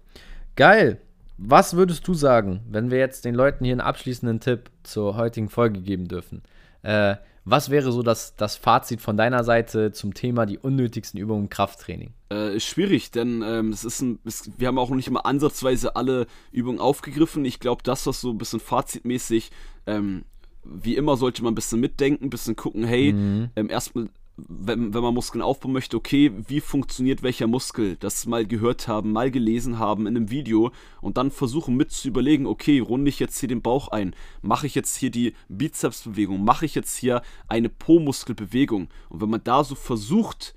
Geil. 0.56 1.02
Was 1.42 1.76
würdest 1.76 2.06
du 2.06 2.14
sagen, 2.14 2.60
wenn 2.70 2.92
wir 2.92 3.00
jetzt 3.00 3.24
den 3.24 3.34
Leuten 3.34 3.64
hier 3.64 3.72
einen 3.72 3.82
abschließenden 3.82 4.42
Tipp 4.42 4.70
zur 4.84 5.16
heutigen 5.16 5.48
Folge 5.48 5.80
geben 5.80 6.10
dürfen? 6.10 6.44
Äh, 6.84 7.16
was 7.46 7.70
wäre 7.70 7.92
so 7.92 8.04
das, 8.04 8.36
das 8.36 8.56
Fazit 8.56 9.02
von 9.02 9.18
deiner 9.18 9.44
Seite 9.44 9.92
zum 9.92 10.14
Thema 10.14 10.46
die 10.46 10.58
unnötigsten 10.58 11.20
Übungen 11.20 11.44
im 11.44 11.50
Krafttraining? 11.50 12.14
Äh, 12.30 12.60
schwierig, 12.60 13.12
denn 13.12 13.44
ähm, 13.44 13.72
es 13.72 13.84
ist 13.84 14.02
ein, 14.02 14.20
es, 14.24 14.52
wir 14.58 14.68
haben 14.68 14.78
auch 14.78 14.90
nicht 14.92 15.08
immer 15.08 15.26
ansatzweise 15.26 15.96
alle 15.96 16.28
Übungen 16.52 16.80
aufgegriffen. 16.80 17.44
Ich 17.46 17.60
glaube, 17.60 17.82
das, 17.84 18.06
was 18.06 18.22
so 18.22 18.30
ein 18.30 18.38
bisschen 18.38 18.60
fazitmäßig 18.60 19.52
ähm, 19.88 20.26
wie 20.64 20.96
immer 20.96 21.18
sollte 21.18 21.44
man 21.44 21.54
ein 21.54 21.56
bisschen 21.56 21.80
mitdenken, 21.80 22.26
ein 22.26 22.30
bisschen 22.30 22.56
gucken, 22.56 22.84
hey, 22.84 23.14
mhm. 23.14 23.50
ähm, 23.56 23.70
erstmal 23.70 24.10
wenn, 24.48 24.94
wenn 24.94 25.02
man 25.02 25.14
Muskeln 25.14 25.42
aufbauen 25.42 25.74
möchte, 25.74 25.98
okay, 25.98 26.32
wie 26.48 26.62
funktioniert 26.62 27.24
welcher 27.24 27.48
Muskel, 27.48 27.98
das 27.98 28.26
mal 28.26 28.46
gehört 28.46 28.88
haben, 28.88 29.12
mal 29.12 29.32
gelesen 29.32 29.80
haben 29.80 30.08
in 30.08 30.16
einem 30.16 30.30
Video 30.30 30.72
und 31.02 31.18
dann 31.18 31.32
versuchen 31.32 31.76
mit 31.76 31.92
zu 31.92 32.08
überlegen, 32.08 32.46
okay, 32.46 32.80
runde 32.80 33.10
ich 33.10 33.20
jetzt 33.20 33.40
hier 33.40 33.50
den 33.50 33.62
Bauch 33.62 33.90
ein, 33.90 34.16
mache 34.42 34.68
ich 34.68 34.76
jetzt 34.76 34.96
hier 34.98 35.12
die 35.12 35.34
Bizepsbewegung, 35.48 36.44
mache 36.44 36.66
ich 36.66 36.76
jetzt 36.76 36.98
hier 36.98 37.22
eine 37.48 37.70
Po-Muskelbewegung 37.70 38.90
und 39.10 39.22
wenn 39.22 39.30
man 39.30 39.44
da 39.44 39.64
so 39.64 39.76
versucht, 39.76 40.56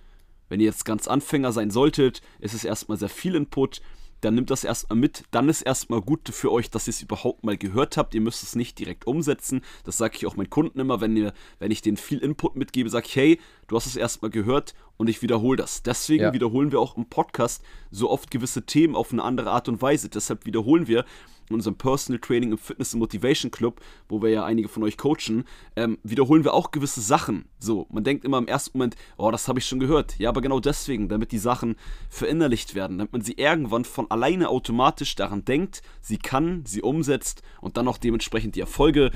wenn 0.48 0.60
ihr 0.60 0.66
jetzt 0.66 0.84
ganz 0.84 1.08
Anfänger 1.08 1.52
sein 1.52 1.70
solltet, 1.70 2.20
ist 2.38 2.54
es 2.54 2.64
erstmal 2.64 2.98
sehr 2.98 3.08
viel 3.08 3.34
Input, 3.34 3.80
dann 4.22 4.36
nimmt 4.36 4.50
das 4.50 4.64
erstmal 4.64 4.98
mit. 4.98 5.24
Dann 5.32 5.48
ist 5.48 5.62
erstmal 5.62 6.00
gut 6.00 6.28
für 6.28 6.50
euch, 6.50 6.70
dass 6.70 6.86
ihr 6.86 6.92
es 6.92 7.02
überhaupt 7.02 7.44
mal 7.44 7.56
gehört 7.56 7.96
habt. 7.96 8.14
Ihr 8.14 8.20
müsst 8.20 8.42
es 8.42 8.54
nicht 8.54 8.78
direkt 8.78 9.06
umsetzen. 9.06 9.62
Das 9.84 9.98
sage 9.98 10.16
ich 10.16 10.26
auch 10.26 10.36
meinen 10.36 10.50
Kunden 10.50 10.78
immer, 10.78 11.00
wenn, 11.00 11.16
ihr, 11.16 11.34
wenn 11.58 11.70
ich 11.70 11.82
denen 11.82 11.96
viel 11.96 12.18
Input 12.18 12.56
mitgebe, 12.56 12.88
sage 12.88 13.06
ich, 13.06 13.16
hey, 13.16 13.40
du 13.72 13.76
hast 13.76 13.86
es 13.86 13.96
erstmal 13.96 14.30
gehört 14.30 14.74
und 14.98 15.08
ich 15.08 15.22
wiederhole 15.22 15.56
das. 15.56 15.82
Deswegen 15.82 16.24
ja. 16.24 16.32
wiederholen 16.34 16.72
wir 16.72 16.78
auch 16.78 16.98
im 16.98 17.06
Podcast 17.06 17.64
so 17.90 18.10
oft 18.10 18.30
gewisse 18.30 18.66
Themen 18.66 18.94
auf 18.94 19.12
eine 19.12 19.24
andere 19.24 19.50
Art 19.50 19.66
und 19.66 19.80
Weise. 19.80 20.10
Deshalb 20.10 20.44
wiederholen 20.44 20.88
wir, 20.88 21.06
in 21.48 21.54
unserem 21.54 21.76
Personal 21.76 22.20
Training 22.20 22.52
im 22.52 22.58
Fitness 22.58 22.94
Motivation 22.94 23.50
Club, 23.50 23.80
wo 24.10 24.20
wir 24.20 24.28
ja 24.28 24.44
einige 24.44 24.68
von 24.68 24.82
euch 24.82 24.98
coachen, 24.98 25.44
ähm, 25.74 25.98
wiederholen 26.02 26.44
wir 26.44 26.52
auch 26.52 26.70
gewisse 26.70 27.00
Sachen. 27.00 27.46
So, 27.58 27.86
man 27.90 28.04
denkt 28.04 28.26
immer 28.26 28.36
im 28.36 28.46
ersten 28.46 28.76
Moment, 28.76 28.94
oh, 29.16 29.30
das 29.30 29.48
habe 29.48 29.58
ich 29.58 29.64
schon 29.64 29.80
gehört. 29.80 30.18
Ja, 30.18 30.28
aber 30.28 30.42
genau 30.42 30.60
deswegen, 30.60 31.08
damit 31.08 31.32
die 31.32 31.38
Sachen 31.38 31.76
verinnerlicht 32.10 32.74
werden, 32.74 32.98
damit 32.98 33.12
man 33.12 33.22
sie 33.22 33.32
irgendwann 33.32 33.86
von 33.86 34.10
alleine 34.10 34.50
automatisch 34.50 35.14
daran 35.14 35.46
denkt, 35.46 35.82
sie 36.02 36.18
kann, 36.18 36.64
sie 36.66 36.82
umsetzt 36.82 37.42
und 37.62 37.78
dann 37.78 37.88
auch 37.88 37.96
dementsprechend 37.96 38.54
die 38.54 38.60
Erfolge 38.60 39.12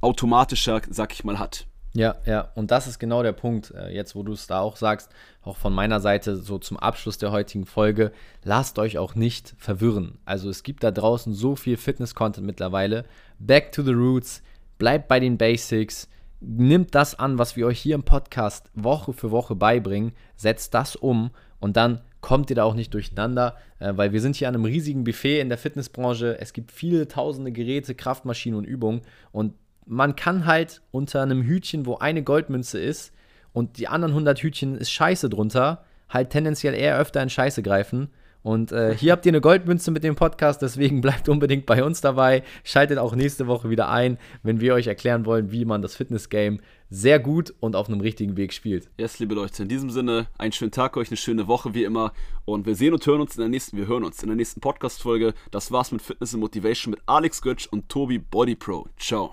automatischer, 0.00 0.80
sag 0.90 1.12
ich 1.12 1.24
mal, 1.24 1.40
hat. 1.40 1.66
Ja, 1.96 2.16
ja, 2.26 2.50
und 2.56 2.72
das 2.72 2.88
ist 2.88 2.98
genau 2.98 3.22
der 3.22 3.32
Punkt, 3.32 3.70
äh, 3.70 3.94
jetzt 3.94 4.16
wo 4.16 4.24
du 4.24 4.32
es 4.32 4.48
da 4.48 4.58
auch 4.58 4.76
sagst, 4.76 5.10
auch 5.42 5.56
von 5.56 5.72
meiner 5.72 6.00
Seite 6.00 6.36
so 6.36 6.58
zum 6.58 6.76
Abschluss 6.76 7.18
der 7.18 7.30
heutigen 7.30 7.66
Folge, 7.66 8.10
lasst 8.42 8.80
euch 8.80 8.98
auch 8.98 9.14
nicht 9.14 9.54
verwirren. 9.58 10.18
Also 10.24 10.50
es 10.50 10.64
gibt 10.64 10.82
da 10.82 10.90
draußen 10.90 11.34
so 11.34 11.54
viel 11.54 11.76
Fitness-Content 11.76 12.44
mittlerweile. 12.44 13.04
Back 13.38 13.70
to 13.70 13.82
the 13.82 13.92
roots, 13.92 14.42
bleibt 14.76 15.06
bei 15.06 15.20
den 15.20 15.38
Basics, 15.38 16.08
nimmt 16.40 16.96
das 16.96 17.16
an, 17.16 17.38
was 17.38 17.54
wir 17.54 17.66
euch 17.66 17.78
hier 17.78 17.94
im 17.94 18.02
Podcast 18.02 18.72
Woche 18.74 19.12
für 19.12 19.30
Woche 19.30 19.54
beibringen, 19.54 20.14
setzt 20.34 20.74
das 20.74 20.96
um 20.96 21.30
und 21.60 21.76
dann 21.76 22.00
kommt 22.20 22.50
ihr 22.50 22.56
da 22.56 22.64
auch 22.64 22.74
nicht 22.74 22.92
durcheinander, 22.92 23.56
äh, 23.78 23.92
weil 23.94 24.12
wir 24.12 24.20
sind 24.20 24.34
hier 24.34 24.48
an 24.48 24.54
einem 24.56 24.64
riesigen 24.64 25.04
Buffet 25.04 25.40
in 25.40 25.48
der 25.48 25.58
Fitnessbranche. 25.58 26.40
Es 26.40 26.52
gibt 26.52 26.72
viele 26.72 27.06
tausende 27.06 27.52
Geräte, 27.52 27.94
Kraftmaschinen 27.94 28.58
und 28.58 28.64
Übungen 28.64 29.02
und 29.30 29.54
man 29.86 30.16
kann 30.16 30.46
halt 30.46 30.82
unter 30.90 31.22
einem 31.22 31.42
Hütchen, 31.42 31.86
wo 31.86 31.96
eine 31.96 32.22
Goldmünze 32.22 32.78
ist 32.78 33.12
und 33.52 33.78
die 33.78 33.88
anderen 33.88 34.12
100 34.12 34.38
Hütchen 34.40 34.76
ist 34.76 34.90
Scheiße 34.90 35.28
drunter, 35.30 35.84
halt 36.08 36.30
tendenziell 36.30 36.74
eher 36.74 36.98
öfter 36.98 37.22
in 37.22 37.30
Scheiße 37.30 37.62
greifen. 37.62 38.08
Und 38.44 38.72
äh, 38.72 38.94
hier 38.94 39.12
habt 39.12 39.24
ihr 39.24 39.30
eine 39.30 39.40
Goldmünze 39.40 39.90
mit 39.90 40.04
dem 40.04 40.16
Podcast, 40.16 40.60
deswegen 40.60 41.00
bleibt 41.02 41.30
unbedingt 41.30 41.64
bei 41.64 41.82
uns 41.82 42.02
dabei. 42.02 42.42
Schaltet 42.62 42.98
auch 42.98 43.16
nächste 43.16 43.46
Woche 43.46 43.70
wieder 43.70 43.88
ein, 43.88 44.18
wenn 44.42 44.60
wir 44.60 44.74
euch 44.74 44.86
erklären 44.86 45.24
wollen, 45.24 45.50
wie 45.50 45.64
man 45.64 45.80
das 45.80 45.96
Fitness-Game 45.96 46.60
sehr 46.90 47.20
gut 47.20 47.54
und 47.60 47.74
auf 47.74 47.88
einem 47.88 48.02
richtigen 48.02 48.36
Weg 48.36 48.52
spielt. 48.52 48.90
Yes, 48.98 49.18
liebe 49.18 49.34
Leute, 49.34 49.62
in 49.62 49.68
diesem 49.70 49.88
Sinne, 49.88 50.26
einen 50.36 50.52
schönen 50.52 50.72
Tag 50.72 50.98
euch, 50.98 51.08
eine 51.08 51.16
schöne 51.16 51.48
Woche 51.48 51.72
wie 51.72 51.84
immer. 51.84 52.12
Und 52.44 52.66
wir 52.66 52.76
sehen 52.76 52.92
und 52.92 53.06
hören 53.06 53.22
uns 53.22 53.34
in 53.36 53.40
der 53.40 53.48
nächsten, 53.48 53.78
wir 53.78 53.86
hören 53.86 54.04
uns 54.04 54.22
in 54.22 54.28
der 54.28 54.36
nächsten 54.36 54.60
Podcast-Folge. 54.60 55.32
Das 55.50 55.72
war's 55.72 55.90
mit 55.90 56.02
Fitness 56.02 56.34
und 56.34 56.40
Motivation 56.40 56.90
mit 56.90 57.00
Alex 57.06 57.40
Götsch 57.40 57.66
und 57.68 57.88
Tobi 57.88 58.18
Body 58.18 58.56
Pro. 58.56 58.86
Ciao. 58.98 59.32